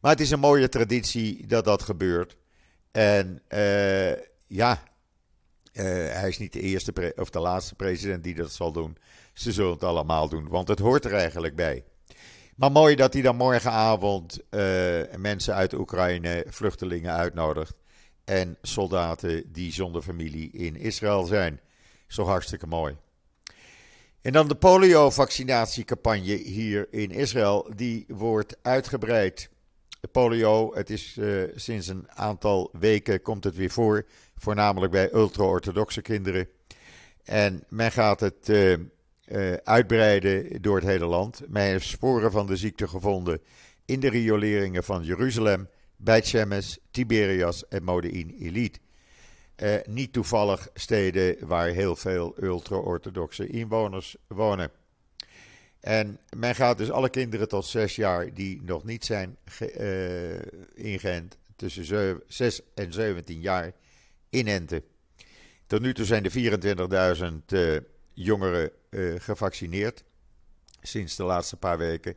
Maar 0.02 0.12
het 0.12 0.22
is 0.22 0.32
een 0.32 0.40
mooie 0.40 0.70
traditie 0.70 1.48
dat 1.48 1.66
dat 1.66 1.82
gebeurt. 1.82 2.38
En 2.96 3.42
uh, 3.50 4.12
ja, 4.48 4.84
uh, 5.74 5.84
hij 6.12 6.28
is 6.28 6.38
niet 6.38 6.54
de 6.54 6.60
eerste 6.60 7.14
of 7.16 7.30
de 7.30 7.40
laatste 7.40 7.76
president 7.76 8.24
die 8.24 8.36
dat 8.36 8.52
zal 8.52 8.72
doen. 8.72 8.98
Ze 9.34 9.52
zullen 9.52 9.72
het 9.72 9.84
allemaal 9.84 10.30
doen, 10.30 10.48
want 10.48 10.68
het 10.68 10.80
hoort 10.80 11.06
er 11.06 11.14
eigenlijk 11.14 11.56
bij. 11.56 11.84
Maar 12.56 12.72
mooi 12.72 12.96
dat 12.96 13.14
hij 13.14 13.22
dan 13.22 13.36
morgenavond 13.36 14.40
uh, 14.50 15.02
mensen 15.18 15.54
uit 15.54 15.74
Oekraïne, 15.74 16.46
vluchtelingen 16.48 17.14
uitnodigt. 17.14 17.74
En 18.24 18.58
soldaten 18.62 19.52
die 19.52 19.74
zonder 19.74 20.02
familie 20.02 20.52
in 20.52 20.76
Israël 20.76 21.24
zijn. 21.26 21.60
Zo 22.08 22.24
hartstikke 22.24 22.68
mooi. 22.68 22.96
En 24.22 24.32
dan 24.32 24.48
de 24.48 24.56
polio-vaccinatiecampagne 24.56 26.36
hier 26.36 26.88
in 26.92 27.12
Israël. 27.12 27.72
Die 27.76 28.06
wordt 28.08 28.58
uitgebreid 28.62 29.50
polio. 30.12 30.76
Het 30.76 30.90
is 30.90 31.18
uh, 31.18 31.44
sinds 31.56 31.88
een 31.88 32.12
aantal 32.12 32.70
weken 32.80 33.22
komt 33.22 33.44
het 33.44 33.56
weer 33.56 33.70
voor, 33.70 34.06
voornamelijk 34.38 34.92
bij 34.92 35.14
ultra-orthodoxe 35.14 36.02
kinderen. 36.02 36.48
En 37.24 37.64
men 37.70 37.92
gaat 37.92 38.20
het 38.20 38.50
uh, 38.50 38.72
uh, 38.72 39.54
uitbreiden 39.54 40.62
door 40.62 40.76
het 40.76 40.86
hele 40.86 41.06
land. 41.06 41.42
Men 41.48 41.64
heeft 41.64 41.88
sporen 41.88 42.32
van 42.32 42.46
de 42.46 42.56
ziekte 42.56 42.88
gevonden 42.88 43.42
in 43.86 44.00
de 44.00 44.10
rioleringen 44.10 44.84
van 44.84 45.04
Jeruzalem, 45.04 45.70
Beit 45.96 46.26
Shemesh, 46.26 46.76
Tiberias 46.92 47.68
en 47.68 47.84
Modein 47.84 48.36
Elite. 48.40 48.80
niet 49.86 50.14
toevallig 50.14 50.70
steden 50.74 51.48
waar 51.48 51.68
heel 51.68 51.96
veel 51.96 52.36
ultra-orthodoxe 52.40 53.48
inwoners 53.48 54.16
wonen. 54.28 54.72
En 55.86 56.20
men 56.36 56.56
gaat 56.56 56.78
dus 56.78 56.92
alle 56.92 57.10
kinderen 57.10 57.48
tot 57.48 57.66
zes 57.66 57.96
jaar 57.96 58.34
die 58.34 58.62
nog 58.62 58.84
niet 58.84 59.06
zijn 59.06 59.38
uh, 59.60 60.36
ingeënt, 60.74 61.38
tussen 61.56 62.22
6 62.28 62.62
en 62.76 62.94
17 62.94 63.42
jaar, 63.42 63.72
inenten. 64.30 64.84
Tot 65.68 65.82
nu 65.82 65.94
toe 65.94 66.06
zijn 66.06 66.26
er 66.26 67.18
24.000 67.32 67.36
uh, 67.48 67.78
jongeren 68.14 68.72
uh, 68.90 69.20
gevaccineerd, 69.20 70.04
sinds 70.82 71.16
de 71.16 71.24
laatste 71.24 71.58
paar 71.58 71.78
weken. 71.78 72.16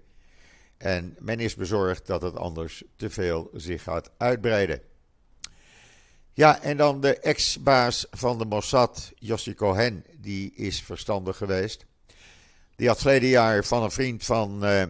En 0.76 1.16
men 1.18 1.40
is 1.40 1.54
bezorgd 1.54 2.06
dat 2.06 2.22
het 2.22 2.36
anders 2.36 2.84
te 2.96 3.10
veel 3.10 3.50
zich 3.54 3.82
gaat 3.82 4.10
uitbreiden. 4.16 4.80
Ja, 6.32 6.62
en 6.62 6.76
dan 6.76 7.00
de 7.00 7.18
ex-baas 7.18 8.06
van 8.10 8.38
de 8.38 8.44
Mossad, 8.44 9.12
Yossi 9.14 9.54
Cohen, 9.54 10.04
die 10.16 10.54
is 10.54 10.82
verstandig 10.82 11.36
geweest. 11.36 11.86
Die 12.78 12.88
had 12.88 12.98
verleden 12.98 13.28
jaar 13.28 13.64
van 13.64 13.82
een 13.82 13.90
vriend 13.90 14.24
van 14.24 14.64
uh, 14.64 14.80
uh, 14.80 14.86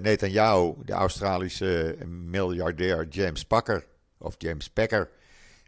Netanyahu, 0.00 0.74
de 0.84 0.92
Australische 0.92 1.96
miljardair 2.06 3.06
James 3.08 3.44
Packer, 3.44 3.84
of 4.18 4.34
James 4.38 4.70
Packer, 4.70 5.10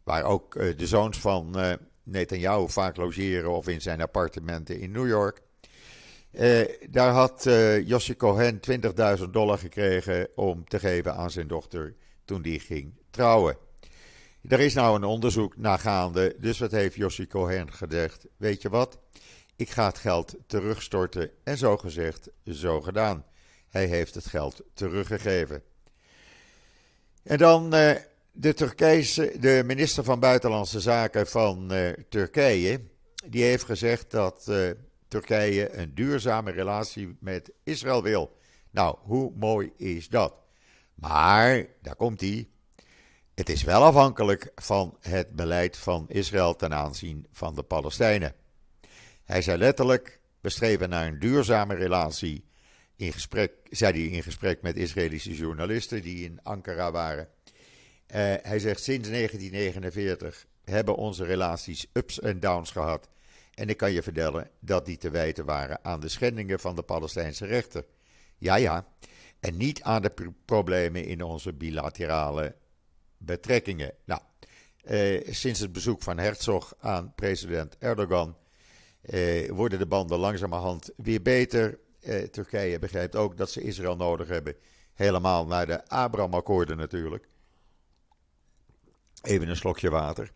waar 0.05 0.23
ook 0.23 0.55
uh, 0.55 0.77
de 0.77 0.87
zoons 0.87 1.19
van 1.19 1.57
Netanyahu 2.03 2.69
vaak 2.69 2.97
logeren 2.97 3.51
of 3.51 3.69
in 3.69 3.81
zijn 3.81 4.01
appartementen 4.01 4.81
in 4.81 4.91
New 4.91 5.09
York. 5.09 5.41
daar 6.91 7.13
had 7.13 7.47
uh, 7.47 8.17
Cohen 8.17 8.61
20.000 9.19 9.25
dollar 9.31 9.59
gekregen 9.59 10.29
om 10.35 10.69
te 10.69 10.79
geven 10.79 11.15
aan 11.15 11.31
zijn 11.31 11.49
dochter 11.49 11.95
toen 12.25 12.43
die 12.43 12.61
ging 12.61 12.93
trouwen. 13.11 13.57
Er 14.49 14.61
is 14.61 14.75
nou 14.75 14.97
een 14.97 15.05
onderzoek 15.05 15.57
naar 15.57 15.79
gaande, 15.79 16.37
dus 16.41 16.59
wat 16.59 16.71
heeft 16.71 16.97
Jossi 16.97 17.27
Cohen 17.27 17.73
gezegd? 17.73 18.27
Weet 18.37 18.63
je 18.63 18.69
wat? 18.69 18.99
Ik 19.59 19.71
ga 19.71 19.87
het 19.87 19.99
geld 19.99 20.35
terugstorten 20.47 21.31
en 21.45 21.57
zo 21.57 21.77
gezegd, 21.77 22.31
zo 22.45 22.81
gedaan. 22.81 23.25
Hij 23.69 23.87
heeft 23.87 24.15
het 24.15 24.27
geld 24.27 24.62
teruggegeven. 24.75 25.62
En 27.23 27.38
dan 27.38 27.75
uh, 27.75 27.95
de, 28.33 28.55
Turkijse, 28.55 29.33
de 29.41 29.62
minister 29.65 30.05
van 30.05 30.21
Buitenlandse 30.21 30.81
Zaken 30.81 31.27
van 31.27 31.73
uh, 31.73 31.91
Turkije. 32.09 32.81
Die 33.27 33.43
heeft 33.43 33.65
gezegd 33.65 34.11
dat 34.11 34.47
uh, 34.49 34.71
Turkije 35.09 35.77
een 35.77 35.95
duurzame 35.95 36.50
relatie 36.50 37.17
met 37.21 37.50
Israël 37.62 38.03
wil. 38.03 38.37
Nou, 38.71 38.97
hoe 39.03 39.33
mooi 39.37 39.73
is 39.77 40.09
dat? 40.09 40.35
Maar, 40.95 41.67
daar 41.83 41.97
komt 41.97 42.21
hij. 42.21 42.49
Het 43.35 43.49
is 43.49 43.62
wel 43.62 43.83
afhankelijk 43.83 44.53
van 44.55 44.97
het 45.00 45.37
beleid 45.37 45.77
van 45.77 46.05
Israël 46.09 46.57
ten 46.57 46.75
aanzien 46.75 47.27
van 47.33 47.55
de 47.55 47.62
Palestijnen. 47.62 48.35
Hij 49.28 49.42
zei 49.42 49.58
letterlijk: 49.58 50.20
we 50.40 50.49
streven 50.49 50.88
naar 50.88 51.06
een 51.06 51.18
duurzame 51.18 51.75
relatie. 51.75 52.44
In 52.97 53.12
gesprek, 53.12 53.52
zei 53.70 53.92
hij 53.92 54.16
in 54.16 54.23
gesprek 54.23 54.62
met 54.62 54.76
Israëlische 54.76 55.35
journalisten 55.35 56.02
die 56.02 56.25
in 56.25 56.40
Ankara 56.42 56.90
waren. 56.90 57.25
Uh, 57.26 58.16
hij 58.42 58.58
zegt: 58.58 58.82
sinds 58.82 59.08
1949 59.08 60.47
hebben 60.64 60.94
onze 60.94 61.25
relaties 61.25 61.87
ups 61.92 62.20
en 62.20 62.40
downs 62.40 62.70
gehad. 62.70 63.08
En 63.54 63.68
ik 63.68 63.76
kan 63.76 63.92
je 63.92 64.02
vertellen 64.02 64.50
dat 64.61 64.87
die 64.87 64.97
te 64.97 65.11
wijten 65.11 65.44
waren 65.44 65.85
aan 65.85 66.00
de 66.00 66.08
schendingen 66.08 66.61
van 66.61 66.76
de 66.76 66.82
Palestijnse 66.82 67.47
rechter. 67.47 67.85
Ja, 68.38 68.54
ja. 68.56 68.87
En 69.40 69.56
niet 69.56 69.82
aan 69.82 70.02
de 70.02 70.32
problemen 70.44 71.04
in 71.04 71.23
onze 71.23 71.52
bilaterale 71.52 72.54
betrekkingen. 73.18 73.94
Nou, 74.04 74.20
eh, 74.85 75.32
sinds 75.32 75.61
het 75.61 75.73
bezoek 75.73 76.02
van 76.02 76.18
Herzog 76.18 76.75
aan 76.78 77.14
president 77.14 77.78
Erdogan 77.78 78.37
eh, 79.09 79.50
worden 79.50 79.79
de 79.79 79.87
banden 79.87 80.19
langzamerhand 80.19 80.91
weer 80.97 81.23
beter. 81.23 81.79
Eh, 82.00 82.23
Turkije 82.23 82.79
begrijpt 82.79 83.17
ook 83.17 83.37
dat 83.37 83.50
ze 83.50 83.62
Israël 83.62 83.97
nodig 83.97 84.29
hebben. 84.29 84.55
Helemaal 84.95 85.47
naar 85.47 85.67
de 85.67 85.88
Abraham-akkoorden 85.88 86.77
natuurlijk. 86.77 87.29
Even 89.23 89.49
een 89.49 89.57
slokje 89.57 89.91
water. 89.91 90.33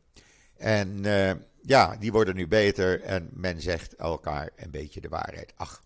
En 0.56 1.04
eh, 1.04 1.34
ja, 1.62 1.96
die 1.96 2.12
worden 2.12 2.34
nu 2.34 2.48
beter 2.48 3.02
en 3.02 3.30
men 3.32 3.60
zegt 3.60 3.94
elkaar 3.94 4.50
een 4.56 4.70
beetje 4.70 5.00
de 5.00 5.08
waarheid. 5.08 5.52
Ach, 5.56 5.82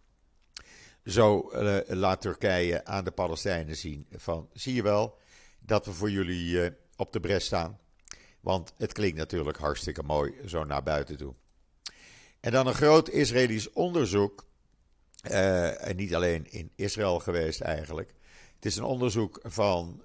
zo 1.05 1.51
uh, 1.53 1.79
laat 1.87 2.21
Turkije 2.21 2.85
aan 2.85 3.05
de 3.05 3.11
Palestijnen 3.11 3.77
zien 3.77 4.07
van, 4.17 4.49
zie 4.53 4.75
je 4.75 4.83
wel, 4.83 5.19
dat 5.59 5.87
we 5.87 5.93
voor 5.93 6.11
jullie 6.11 6.51
uh, 6.51 6.71
op 6.97 7.13
de 7.13 7.21
bres 7.21 7.45
staan. 7.45 7.79
Want 8.41 8.73
het 8.77 8.93
klinkt 8.93 9.17
natuurlijk 9.17 9.59
hartstikke 9.59 10.03
mooi 10.03 10.35
zo 10.47 10.65
naar 10.65 10.83
buiten 10.83 11.17
toe. 11.17 11.35
En 12.47 12.53
dan 12.53 12.67
een 12.67 12.75
groot 12.75 13.09
Israëlisch 13.09 13.73
onderzoek, 13.73 14.47
uh, 15.31 15.89
en 15.89 15.97
niet 15.97 16.15
alleen 16.15 16.47
in 16.51 16.71
Israël 16.75 17.19
geweest 17.19 17.61
eigenlijk. 17.61 18.15
Het 18.55 18.65
is 18.65 18.77
een 18.77 18.85
onderzoek 18.85 19.41
van 19.43 20.03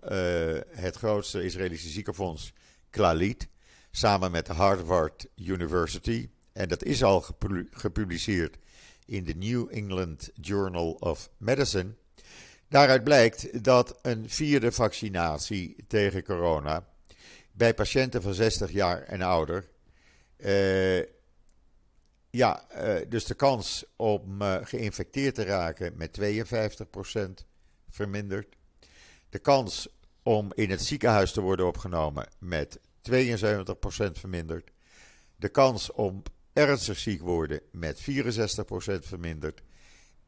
het 0.70 0.96
grootste 0.96 1.44
Israëlische 1.44 1.90
ziekenfonds, 1.90 2.54
Klalit 2.90 3.48
samen 3.92 4.32
met 4.32 4.48
Harvard 4.48 5.28
University. 5.36 6.30
En 6.54 6.68
dat 6.68 6.84
is 6.84 7.04
al 7.04 7.26
gepubliceerd 7.72 8.58
in 9.06 9.24
de 9.24 9.36
New 9.36 9.68
England 9.72 10.30
Journal 10.34 10.92
of 10.92 11.30
Medicine. 11.38 11.96
Daaruit 12.70 13.04
blijkt 13.04 13.64
dat 13.64 14.00
een 14.02 14.30
vierde 14.30 14.72
vaccinatie 14.72 15.76
tegen 15.88 16.24
corona 16.24 16.88
bij 17.52 17.74
patiënten 17.74 18.22
van 18.22 18.34
60 18.34 18.72
jaar 18.72 19.02
en 19.02 19.22
ouder. 19.22 19.70
Uh, 20.38 21.02
ja, 22.32 22.66
uh, 22.76 22.96
dus 23.10 23.25
de 23.25 23.34
kans 23.34 23.86
om 23.96 24.42
uh, 24.42 24.58
geïnfecteerd 24.64 25.36
te 25.36 25.44
raken 25.44 25.94
met 25.98 26.20
52% 26.22 27.46
vermindert. 27.90 28.55
De 29.29 29.40
kans 29.40 29.88
om 30.24 30.51
in 30.53 30.70
het 30.70 30.82
ziekenhuis 30.82 31.32
te 31.32 31.42
worden 31.42 31.68
opgenomen 31.68 32.27
met 32.40 32.79
72% 32.79 32.82
verminderd. 34.12 34.72
De 35.36 35.50
kans 35.50 35.92
om 35.92 36.24
ernstig 36.53 36.98
ziek 36.98 37.22
worden 37.22 37.62
met 37.72 38.01
64% 38.01 38.03
verminderd. 39.00 39.62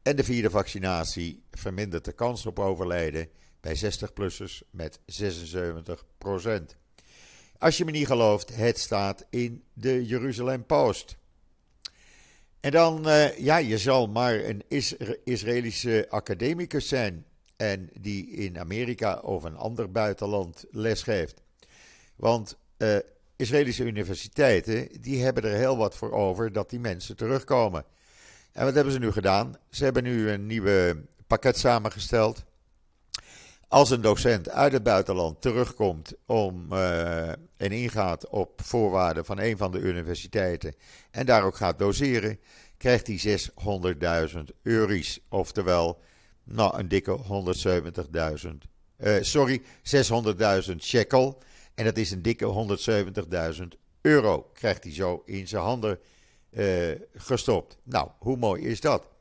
En 0.02 0.16
de 0.16 0.24
vierde 0.24 0.50
vaccinatie 0.50 1.42
vermindert 1.50 2.04
de 2.04 2.12
kans 2.12 2.46
op 2.46 2.58
overlijden 2.58 3.28
bij 3.60 3.76
60-plussers 3.76 4.62
met 4.70 4.98
76%. 4.98 5.02
Als 7.58 7.76
je 7.76 7.84
me 7.84 7.90
niet 7.90 8.06
gelooft, 8.06 8.56
het 8.56 8.78
staat 8.78 9.26
in 9.30 9.64
de 9.72 10.06
Jeruzalem 10.06 10.66
Post. 10.66 11.16
En 12.64 12.70
dan, 12.70 13.08
uh, 13.08 13.38
ja, 13.38 13.56
je 13.56 13.78
zal 13.78 14.06
maar 14.06 14.34
een 14.34 14.62
Israëlische 15.24 16.06
academicus 16.08 16.88
zijn 16.88 17.24
en 17.56 17.90
die 18.00 18.26
in 18.30 18.58
Amerika 18.58 19.18
of 19.18 19.44
een 19.44 19.56
ander 19.56 19.90
buitenland 19.90 20.64
lesgeeft. 20.70 21.42
Want 22.16 22.56
uh, 22.78 22.96
Israëlische 23.36 23.84
universiteiten, 23.84 24.88
die 25.00 25.22
hebben 25.22 25.42
er 25.42 25.56
heel 25.56 25.76
wat 25.76 25.96
voor 25.96 26.12
over 26.12 26.52
dat 26.52 26.70
die 26.70 26.80
mensen 26.80 27.16
terugkomen. 27.16 27.84
En 28.52 28.64
wat 28.64 28.74
hebben 28.74 28.92
ze 28.92 28.98
nu 28.98 29.12
gedaan? 29.12 29.54
Ze 29.70 29.84
hebben 29.84 30.02
nu 30.02 30.30
een 30.30 30.46
nieuwe 30.46 31.02
pakket 31.26 31.58
samengesteld. 31.58 32.44
Als 33.74 33.90
een 33.90 34.00
docent 34.00 34.50
uit 34.50 34.72
het 34.72 34.82
buitenland 34.82 35.40
terugkomt 35.40 36.14
om, 36.26 36.72
uh, 36.72 37.28
en 37.28 37.36
ingaat 37.56 38.28
op 38.28 38.60
voorwaarden 38.62 39.24
van 39.24 39.38
een 39.38 39.56
van 39.56 39.72
de 39.72 39.78
universiteiten 39.78 40.74
en 41.10 41.26
daar 41.26 41.44
ook 41.44 41.56
gaat 41.56 41.78
doseren, 41.78 42.38
krijgt 42.76 43.06
hij 43.06 43.40
600.000 44.30 44.38
euro's. 44.62 45.20
Oftewel, 45.28 46.00
nou, 46.44 46.78
een 46.78 46.88
dikke 46.88 47.18
170.000. 48.42 48.48
Uh, 48.98 49.16
sorry, 49.20 49.62
600.000 50.70 50.76
shekel. 50.78 51.42
En 51.74 51.84
dat 51.84 51.96
is 51.96 52.10
een 52.10 52.22
dikke 52.22 52.76
170.000 53.56 53.62
euro. 54.00 54.50
Krijgt 54.52 54.84
hij 54.84 54.92
zo 54.92 55.22
in 55.24 55.48
zijn 55.48 55.62
handen 55.62 55.98
uh, 56.50 56.90
gestopt. 57.14 57.78
Nou, 57.82 58.08
hoe 58.18 58.36
mooi 58.36 58.62
is 58.62 58.80
dat? 58.80 59.13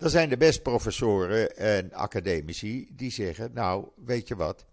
Dan 0.00 0.10
zijn 0.10 0.28
de 0.28 0.36
best 0.36 0.62
professoren 0.62 1.56
en 1.56 1.92
academici 1.92 2.88
die 2.90 3.10
zeggen: 3.10 3.50
Nou, 3.54 3.88
weet 4.04 4.28
je 4.28 4.36
wat? 4.36 4.64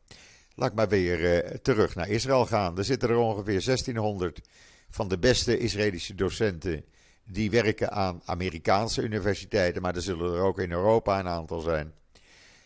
Laat 0.55 0.73
maar 0.73 0.87
weer 0.87 1.19
uh, 1.19 1.49
terug 1.49 1.95
naar 1.95 2.09
Israël 2.09 2.45
gaan. 2.45 2.77
Er 2.77 2.83
zitten 2.83 3.09
er 3.09 3.17
ongeveer 3.17 3.63
1600 3.65 4.41
van 4.89 5.07
de 5.07 5.17
beste 5.17 5.57
Israëlische 5.57 6.15
docenten. 6.15 6.85
Die 7.25 7.49
werken 7.49 7.91
aan 7.91 8.21
Amerikaanse 8.25 9.01
universiteiten, 9.01 9.81
maar 9.81 9.95
er 9.95 10.01
zullen 10.01 10.33
er 10.33 10.41
ook 10.41 10.59
in 10.59 10.71
Europa 10.71 11.19
een 11.19 11.27
aantal 11.27 11.59
zijn. 11.59 11.93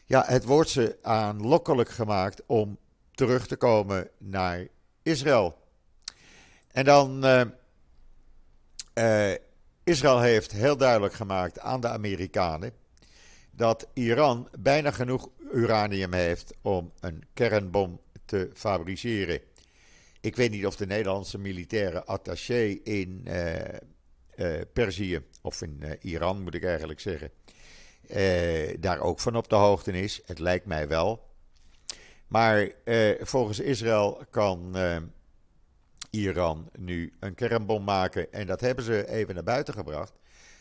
Ja, 0.06 0.24
het 0.28 0.44
wordt 0.44 0.70
ze 0.70 0.98
aanlokkelijk 1.02 1.90
gemaakt 1.90 2.44
om 2.46 2.78
terug 3.12 3.48
te 3.48 3.56
komen 3.56 4.10
naar 4.18 4.68
Israël. 5.04 5.58
En 6.72 6.86
dan, 6.86 7.26
uh, 7.26 7.42
uh, 8.94 9.36
Israël 9.84 10.20
heeft 10.20 10.52
heel 10.52 10.78
duidelijk 10.78 11.14
gemaakt 11.14 11.60
aan 11.60 11.82
de 11.82 11.88
Amerikanen 11.88 12.74
dat 13.52 13.88
Iran 13.94 14.50
bijna 14.60 14.92
genoeg 14.92 15.30
uranium 15.54 16.14
heeft 16.14 16.54
om 16.62 16.92
een 17.00 17.24
kernbom 17.34 18.00
te 18.26 18.50
fabriceren. 18.54 19.40
Ik 20.22 20.36
weet 20.36 20.52
niet 20.52 20.66
of 20.66 20.76
de 20.76 20.86
Nederlandse 20.86 21.38
militaire 21.38 22.04
attaché 22.06 22.64
in 22.84 23.28
uh, 23.28 24.62
Perzië, 24.74 25.22
of 25.42 25.62
in 25.62 25.84
Iran 26.02 26.42
moet 26.42 26.54
ik 26.54 26.64
eigenlijk 26.64 27.00
zeggen, 27.00 27.32
daar 28.80 29.00
ook 29.00 29.20
van 29.20 29.36
op 29.36 29.50
de 29.50 29.56
hoogte 29.56 29.92
is. 29.92 30.22
Het 30.26 30.40
lijkt 30.40 30.66
mij 30.66 30.88
wel. 30.88 31.30
Maar 32.32 32.72
eh, 32.84 33.10
volgens 33.22 33.60
Israël 33.60 34.24
kan 34.30 34.76
eh, 34.76 34.98
Iran 36.12 36.70
nu 36.78 37.14
een 37.20 37.36
kernbom 37.36 37.84
maken. 37.84 38.34
En 38.34 38.48
dat 38.48 38.62
hebben 38.62 38.84
ze 38.84 39.10
even 39.10 39.34
naar 39.34 39.44
buiten 39.44 39.74
gebracht. 39.74 40.14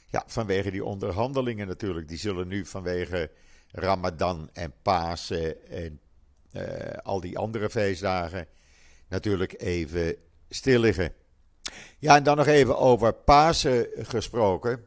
Ja, 0.07 0.25
vanwege 0.27 0.71
die 0.71 0.85
onderhandelingen 0.85 1.67
natuurlijk. 1.67 2.09
Die 2.09 2.19
zullen 2.19 2.49
nu 2.49 2.67
vanwege 2.67 3.31
Ramadan 3.71 4.51
en 4.53 4.73
Pasen 4.83 5.69
en 5.69 6.01
uh, 6.53 6.63
al 7.03 7.21
die 7.21 7.39
andere 7.39 7.71
feestdagen 7.71 8.47
natuurlijk 9.09 9.63
even 9.63 10.17
stil 10.49 10.81
liggen. 10.81 11.13
Ja, 11.99 12.17
en 12.17 12.23
dan 12.23 12.37
nog 12.37 12.47
even 12.47 12.79
over 12.79 13.13
Pasen 13.13 13.87
gesproken. 13.97 14.87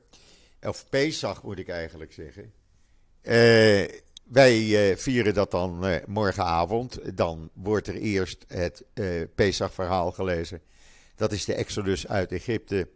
Of 0.61 0.89
Pesach 0.89 1.43
moet 1.43 1.59
ik 1.59 1.69
eigenlijk 1.69 2.13
zeggen. 2.13 2.53
Uh, 3.21 3.87
wij 4.33 4.89
uh, 4.89 4.97
vieren 4.97 5.33
dat 5.33 5.51
dan 5.51 5.87
uh, 5.87 5.95
morgenavond. 6.07 7.17
Dan 7.17 7.49
wordt 7.53 7.87
er 7.87 7.95
eerst 7.95 8.45
het 8.47 8.83
uh, 8.93 9.21
Pesach-verhaal 9.35 10.11
gelezen. 10.11 10.61
Dat 11.15 11.31
is 11.31 11.45
de 11.45 11.53
Exodus 11.53 12.07
uit 12.07 12.31
Egypte. 12.31 12.87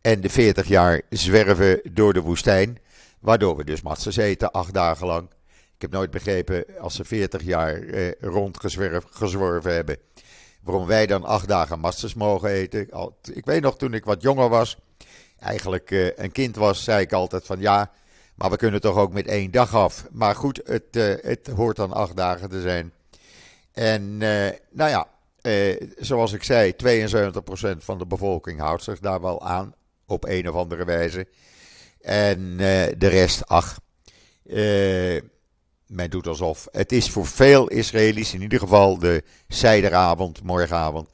En 0.00 0.20
de 0.20 0.28
40 0.28 0.68
jaar 0.68 1.00
zwerven 1.10 1.80
door 1.92 2.12
de 2.12 2.20
woestijn. 2.20 2.78
Waardoor 3.20 3.56
we 3.56 3.64
dus 3.64 3.82
matzes 3.82 4.16
eten, 4.16 4.50
acht 4.50 4.74
dagen 4.74 5.06
lang. 5.06 5.28
Ik 5.74 5.90
heb 5.90 5.90
nooit 5.90 6.10
begrepen, 6.10 6.64
als 6.80 6.94
ze 6.94 7.04
40 7.04 7.42
jaar 7.42 7.82
eh, 7.82 8.10
rondgezworven 8.20 9.74
hebben, 9.74 9.96
waarom 10.62 10.86
wij 10.86 11.06
dan 11.06 11.24
acht 11.24 11.48
dagen 11.48 11.80
masters 11.80 12.14
mogen 12.14 12.48
eten. 12.48 12.88
Ik 13.32 13.44
weet 13.44 13.62
nog, 13.62 13.76
toen 13.76 13.94
ik 13.94 14.04
wat 14.04 14.22
jonger 14.22 14.48
was, 14.48 14.76
eigenlijk 15.38 15.90
eh, 15.90 16.16
een 16.16 16.32
kind 16.32 16.56
was, 16.56 16.84
zei 16.84 17.00
ik 17.00 17.12
altijd 17.12 17.46
van 17.46 17.60
ja, 17.60 17.90
maar 18.34 18.50
we 18.50 18.56
kunnen 18.56 18.80
toch 18.80 18.96
ook 18.96 19.12
met 19.12 19.26
één 19.26 19.50
dag 19.50 19.74
af. 19.74 20.06
Maar 20.10 20.34
goed, 20.34 20.60
het, 20.64 20.96
uh, 20.96 21.14
het 21.20 21.46
hoort 21.46 21.76
dan 21.76 21.92
acht 21.92 22.16
dagen 22.16 22.48
te 22.48 22.60
zijn. 22.60 22.92
En 23.72 24.02
uh, 24.02 24.48
nou 24.70 24.90
ja, 24.90 25.06
zoals 25.98 26.32
ik 26.32 26.42
zei, 26.42 26.72
72% 26.84 27.76
van 27.78 27.98
de 27.98 28.06
bevolking 28.06 28.60
houdt 28.60 28.82
zich 28.82 28.98
daar 28.98 29.20
wel 29.20 29.42
aan, 29.42 29.74
op 30.06 30.24
een 30.24 30.48
of 30.48 30.54
andere 30.54 30.84
wijze. 30.84 31.26
En 32.00 32.56
de 32.98 33.08
rest, 33.08 33.46
ach, 33.46 33.78
men 35.86 36.10
doet 36.10 36.26
alsof. 36.26 36.68
Het 36.70 36.92
is 36.92 37.10
voor 37.10 37.26
veel 37.26 37.68
Israëli's, 37.68 38.34
in 38.34 38.42
ieder 38.42 38.58
geval 38.58 38.98
de 38.98 39.22
zijderavond, 39.48 40.42
morgenavond, 40.42 41.08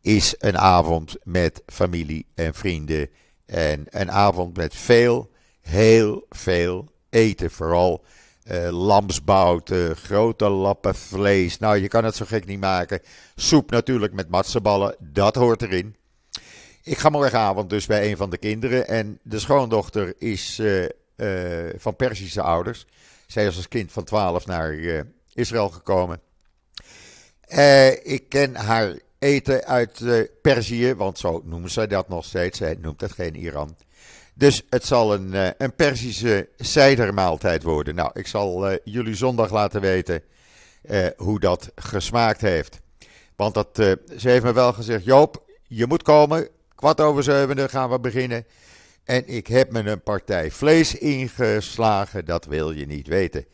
is 0.00 0.34
een 0.38 0.58
avond 0.58 1.16
met 1.22 1.62
familie 1.66 2.26
en 2.34 2.54
vrienden. 2.54 3.08
En 3.46 3.86
een 3.88 4.10
avond 4.10 4.56
met 4.56 4.74
veel, 4.74 5.30
heel 5.64 6.26
veel 6.30 6.92
eten. 7.10 7.50
Vooral 7.50 8.04
uh, 8.50 8.68
lamsbouten, 8.70 9.96
grote 9.96 10.48
lappen 10.48 10.94
vlees. 10.94 11.58
Nou, 11.58 11.78
je 11.78 11.88
kan 11.88 12.04
het 12.04 12.16
zo 12.16 12.24
gek 12.24 12.46
niet 12.46 12.60
maken. 12.60 13.00
Soep 13.34 13.70
natuurlijk 13.70 14.12
met 14.12 14.28
matseballen, 14.28 14.96
dat 14.98 15.34
hoort 15.34 15.62
erin. 15.62 15.96
Ik 16.82 16.98
ga 16.98 17.08
morgenavond 17.08 17.70
dus 17.70 17.86
bij 17.86 18.10
een 18.10 18.16
van 18.16 18.30
de 18.30 18.38
kinderen. 18.38 18.88
En 18.88 19.18
de 19.22 19.38
schoondochter 19.38 20.14
is 20.18 20.58
uh, 20.58 20.84
van 21.76 21.96
Persische 21.96 22.42
ouders. 22.42 22.86
Zij 23.26 23.46
is 23.46 23.56
als 23.56 23.68
kind 23.68 23.92
van 23.92 24.04
12 24.04 24.46
naar 24.46 24.76
Israël 25.34 25.68
gekomen. 25.68 26.20
Ik 28.02 28.28
ken 28.28 28.54
haar 28.56 28.98
eten 29.18 29.64
uit 29.64 30.02
Perzië, 30.42 30.94
want 30.94 31.18
zo 31.18 31.42
noemen 31.44 31.70
zij 31.70 31.86
dat 31.86 32.08
nog 32.08 32.24
steeds. 32.24 32.58
Zij 32.58 32.76
noemt 32.80 33.00
het 33.00 33.12
geen 33.12 33.36
Iran. 33.36 33.76
Dus 34.34 34.62
het 34.68 34.84
zal 34.84 35.14
een, 35.14 35.54
een 35.58 35.74
Persische 35.74 36.48
zijdermaaltijd 36.56 37.62
worden. 37.62 37.94
Nou, 37.94 38.10
ik 38.12 38.26
zal 38.26 38.78
jullie 38.84 39.14
zondag 39.14 39.50
laten 39.50 39.80
weten 39.80 40.22
hoe 41.16 41.40
dat 41.40 41.70
gesmaakt 41.74 42.40
heeft. 42.40 42.80
Want 43.36 43.54
dat, 43.54 43.68
ze 44.16 44.28
heeft 44.28 44.44
me 44.44 44.52
wel 44.52 44.72
gezegd: 44.72 45.04
Joop, 45.04 45.42
je 45.68 45.86
moet 45.86 46.02
komen. 46.02 46.48
Kwart 46.74 47.00
over 47.00 47.22
zeven 47.22 47.70
gaan 47.70 47.90
we 47.90 48.00
beginnen. 48.00 48.46
En 49.04 49.28
ik 49.28 49.46
heb 49.46 49.72
me 49.72 49.90
een 49.90 50.02
partij 50.02 50.50
vlees 50.50 50.98
ingeslagen, 50.98 52.24
dat 52.24 52.44
wil 52.44 52.70
je 52.70 52.86
niet 52.86 53.06
weten. 53.06 53.46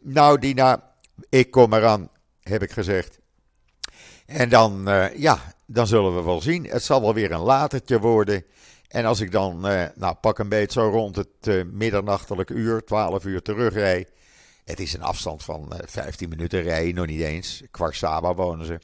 Nou, 0.00 0.38
Dina, 0.38 0.92
ik 1.28 1.50
kom 1.50 1.72
eraan, 1.72 2.08
heb 2.42 2.62
ik 2.62 2.70
gezegd. 2.70 3.18
En 4.26 4.48
dan, 4.48 4.88
uh, 4.88 5.18
ja, 5.18 5.54
dan 5.66 5.86
zullen 5.86 6.16
we 6.16 6.22
wel 6.22 6.40
zien. 6.40 6.64
Het 6.64 6.82
zal 6.82 7.00
wel 7.00 7.14
weer 7.14 7.32
een 7.32 7.40
latertje 7.40 7.98
worden. 7.98 8.44
En 8.92 9.04
als 9.04 9.20
ik 9.20 9.30
dan, 9.30 9.70
uh, 9.70 9.84
nou, 9.94 10.14
pak 10.14 10.38
een 10.38 10.48
beetje 10.48 10.80
zo 10.80 10.88
rond 10.88 11.16
het 11.16 11.46
uh, 11.48 11.64
middernachtelijk 11.64 12.50
uur, 12.50 12.84
12 12.84 13.24
uur 13.24 13.42
terugrij. 13.42 14.06
Het 14.64 14.80
is 14.80 14.92
een 14.92 15.02
afstand 15.02 15.44
van 15.44 15.72
15 15.86 16.28
minuten 16.28 16.62
rijden, 16.62 16.94
nog 16.94 17.06
niet 17.06 17.20
eens. 17.20 17.62
Kwarsaba 17.70 18.34
wonen 18.34 18.66
ze. 18.66 18.78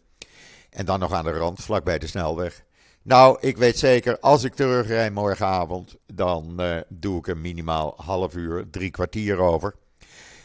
En 0.71 0.87
dan 0.87 0.99
nog 0.99 1.12
aan 1.12 1.25
de 1.25 1.31
rand, 1.31 1.61
vlakbij 1.61 1.99
de 1.99 2.07
snelweg. 2.07 2.64
Nou, 3.03 3.38
ik 3.40 3.57
weet 3.57 3.79
zeker, 3.79 4.18
als 4.21 4.44
ik 4.44 4.55
terugrij 4.55 5.11
morgenavond, 5.11 5.97
dan 6.07 6.61
doe 6.88 7.18
ik 7.18 7.29
er 7.29 7.37
minimaal 7.37 7.94
half 7.97 8.35
uur, 8.35 8.66
drie 8.71 8.90
kwartier 8.90 9.38
over. 9.38 9.75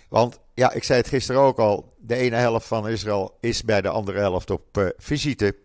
Want 0.10 0.40
ja, 0.54 0.72
ik 0.72 0.84
zei 0.84 1.00
het 1.00 1.08
gisteren 1.08 1.42
ook 1.42 1.60
al, 1.60 1.94
de 1.98 2.16
ene 2.16 2.36
helft 2.36 2.68
van 2.68 2.90
Israël 2.90 3.38
is 3.40 3.64
bij 3.64 3.82
de 3.82 3.90
andere 3.90 4.20
helft 4.20 4.52
op 4.52 4.94
visite. 4.98 5.56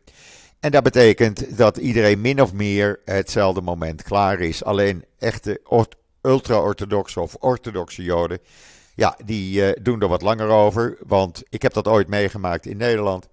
En 0.60 0.70
dat 0.70 0.82
betekent 0.82 1.56
dat 1.58 1.76
iedereen 1.76 2.20
min 2.20 2.42
of 2.42 2.52
meer 2.52 3.00
hetzelfde 3.04 3.60
moment 3.60 4.02
klaar 4.02 4.40
is. 4.40 4.64
Alleen 4.64 5.04
echte 5.18 5.60
ultra-orthodoxe 6.22 7.20
of 7.20 7.36
orthodoxe 7.40 8.02
Joden, 8.02 8.38
ja, 8.94 9.18
die 9.24 9.60
uh, 9.60 9.70
doen 9.82 10.00
er 10.00 10.08
wat 10.08 10.22
langer 10.22 10.48
over. 10.48 10.96
Want 11.06 11.42
ik 11.48 11.62
heb 11.62 11.72
dat 11.72 11.88
ooit 11.88 12.08
meegemaakt 12.08 12.66
in 12.66 12.76
Nederland. 12.76 13.28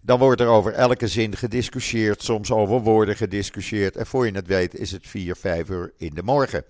Dan 0.00 0.18
wordt 0.18 0.40
er 0.40 0.46
over 0.46 0.72
elke 0.72 1.08
zin 1.08 1.36
gediscussieerd, 1.36 2.22
soms 2.22 2.50
over 2.50 2.80
woorden 2.80 3.16
gediscussieerd. 3.16 3.96
En 3.96 4.06
voor 4.06 4.26
je 4.26 4.32
het 4.32 4.46
weet 4.46 4.74
is 4.74 4.90
het 4.90 5.06
4, 5.06 5.36
5 5.36 5.68
uur 5.68 5.92
in 5.96 6.14
de 6.14 6.22
morgen. 6.22 6.64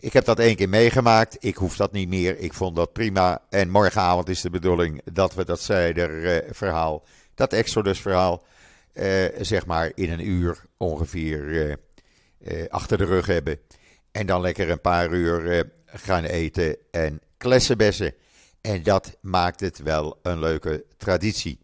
Ik 0.00 0.12
heb 0.12 0.24
dat 0.24 0.38
één 0.38 0.56
keer 0.56 0.68
meegemaakt. 0.68 1.36
Ik 1.40 1.56
hoef 1.56 1.76
dat 1.76 1.92
niet 1.92 2.08
meer. 2.08 2.38
Ik 2.38 2.52
vond 2.52 2.76
dat 2.76 2.92
prima. 2.92 3.42
En 3.48 3.70
morgenavond 3.70 4.28
is 4.28 4.40
de 4.40 4.50
bedoeling 4.50 5.00
dat 5.12 5.34
we 5.34 5.44
dat 5.44 5.60
Zijder-verhaal, 5.60 7.04
dat 7.34 7.52
Exodus-verhaal, 7.52 8.42
eh, 8.92 9.24
zeg 9.40 9.66
maar 9.66 9.92
in 9.94 10.10
een 10.10 10.28
uur 10.28 10.64
ongeveer 10.76 11.50
eh, 11.50 11.72
eh, 12.62 12.68
achter 12.68 12.98
de 12.98 13.04
rug 13.04 13.26
hebben. 13.26 13.60
En 14.10 14.26
dan 14.26 14.40
lekker 14.40 14.70
een 14.70 14.80
paar 14.80 15.12
uur 15.12 15.70
gaan 15.86 16.24
eten 16.24 16.76
en 16.90 17.20
klessenbessen. 17.36 18.14
En 18.60 18.82
dat 18.82 19.16
maakt 19.20 19.60
het 19.60 19.78
wel 19.78 20.18
een 20.22 20.38
leuke 20.38 20.84
traditie. 20.96 21.58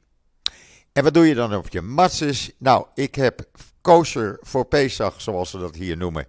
En 0.92 1.04
wat 1.04 1.14
doe 1.14 1.26
je 1.26 1.34
dan 1.34 1.54
op 1.54 1.68
je 1.68 1.80
matzes? 1.80 2.50
Nou, 2.58 2.86
ik 2.94 3.14
heb 3.14 3.44
kosher 3.80 4.38
voor 4.40 4.64
Pesach, 4.64 5.20
zoals 5.20 5.50
ze 5.50 5.58
dat 5.58 5.74
hier 5.74 5.96
noemen. 5.96 6.26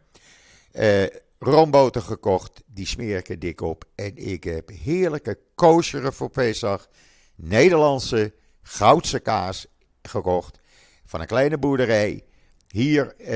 Roomboter 1.40 2.02
gekocht, 2.02 2.64
die 2.66 2.86
smeer 2.86 3.18
ik 3.18 3.30
er 3.30 3.40
dik 3.40 3.62
op. 3.62 3.86
En 3.96 4.18
ik 4.18 4.44
heb 4.44 4.70
heerlijke 4.70 5.40
kosheren 5.56 6.14
voor 6.14 6.30
Pesach. 6.30 6.88
Nederlandse 7.36 8.34
goudse 8.62 9.20
kaas 9.20 9.68
gekocht. 10.02 10.59
Van 11.10 11.22
een 11.22 11.28
kleine 11.28 11.58
boerderij. 11.58 12.24
Hier 12.68 13.14
uh, 13.20 13.28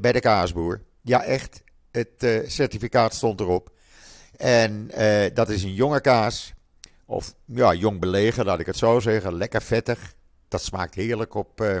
bij 0.00 0.12
de 0.12 0.20
kaasboer. 0.20 0.82
Ja, 1.02 1.24
echt. 1.24 1.62
Het 1.90 2.08
uh, 2.18 2.48
certificaat 2.48 3.14
stond 3.14 3.40
erop. 3.40 3.70
En 4.36 4.90
dat 5.34 5.48
is 5.48 5.62
een 5.62 5.74
jonge 5.74 6.00
kaas. 6.00 6.52
Of 7.06 7.34
ja, 7.44 7.74
jong 7.74 8.00
belegen, 8.00 8.44
laat 8.44 8.60
ik 8.60 8.66
het 8.66 8.76
zo 8.76 9.00
zeggen. 9.00 9.34
Lekker 9.34 9.62
vettig. 9.62 10.14
Dat 10.48 10.62
smaakt 10.62 10.94
heerlijk 10.94 11.34
op 11.34 11.60
uh, 11.60 11.76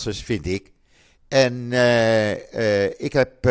vind 0.00 0.46
ik. 0.46 0.72
En 1.28 1.72
ik 2.96 3.12
heb 3.12 3.46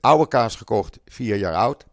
oude 0.00 0.28
kaas 0.28 0.56
gekocht, 0.56 0.98
vier 1.06 1.36
jaar 1.36 1.54
oud. 1.54 1.86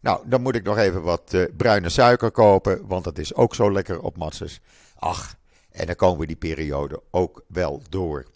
Nou, 0.00 0.28
dan 0.28 0.42
moet 0.42 0.54
ik 0.54 0.64
nog 0.64 0.78
even 0.78 1.02
wat 1.02 1.36
bruine 1.56 1.88
suiker 1.88 2.30
kopen, 2.30 2.86
want 2.86 3.04
dat 3.04 3.18
is 3.18 3.34
ook 3.34 3.54
zo 3.54 3.72
lekker 3.72 4.00
op 4.00 4.16
matzes. 4.16 4.60
Ach, 4.94 5.40
en 5.72 5.86
dan 5.86 5.96
komen 5.96 6.20
we 6.20 6.26
die 6.26 6.36
periode 6.36 7.02
ook 7.10 7.44
wel 7.46 7.82
door. 7.88 8.26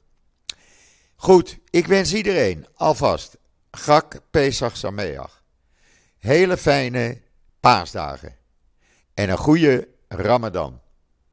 Goed, 1.17 1.59
ik 1.71 1.87
wens 1.87 2.15
iedereen 2.15 2.67
alvast 2.75 3.39
Gak 3.71 4.21
Pesach 4.31 4.77
Sameach. 4.77 5.43
Hele 6.19 6.57
fijne 6.57 7.21
paasdagen. 7.61 8.37
En 9.15 9.31
een 9.31 9.37
goede 9.37 9.89
Ramadan. 10.09 10.81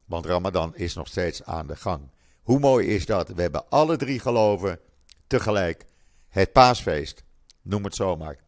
Want 0.04 0.26
Ramadan 0.26 0.76
is 0.76 0.94
nog 0.94 1.08
steeds 1.08 1.44
aan 1.44 1.66
de 1.66 1.76
gang. 1.76 2.10
Hoe 2.42 2.58
mooi 2.58 2.88
is 2.88 3.06
dat? 3.06 3.28
We 3.28 3.42
hebben 3.42 3.68
alle 3.68 3.96
drie 3.96 4.20
geloven 4.20 4.78
tegelijk 5.26 5.84
het 6.28 6.52
paasfeest. 6.52 7.24
Noem 7.62 7.84
het 7.84 7.94
zomaar. 7.94 8.38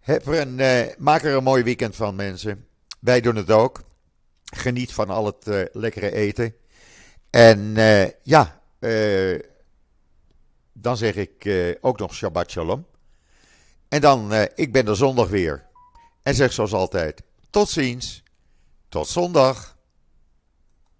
Heb 0.00 0.26
er 0.26 0.40
een, 0.40 0.58
uh, 0.58 0.96
maak 0.98 1.22
er 1.22 1.36
een 1.36 1.42
mooi 1.42 1.62
weekend 1.62 1.96
van, 1.96 2.14
mensen. 2.14 2.66
Wij 3.00 3.20
doen 3.20 3.36
het 3.36 3.50
ook. 3.50 3.84
Geniet 4.56 4.92
van 4.92 5.08
al 5.08 5.26
het 5.26 5.48
uh, 5.48 5.64
lekkere 5.72 6.12
eten. 6.12 6.54
En 7.30 7.58
uh, 7.76 8.06
ja, 8.22 8.60
dan 10.72 10.96
zeg 10.96 11.14
ik 11.14 11.48
ook 11.80 11.98
nog 11.98 12.14
Shabbat 12.14 12.50
Shalom. 12.50 12.86
En 13.88 14.00
dan, 14.00 14.32
ik 14.54 14.72
ben 14.72 14.86
er 14.88 14.96
zondag 14.96 15.28
weer. 15.28 15.66
En 16.22 16.34
zeg 16.34 16.52
zoals 16.52 16.72
altijd, 16.72 17.22
tot 17.50 17.68
ziens. 17.68 18.22
Tot 18.88 19.08
zondag. 19.08 19.73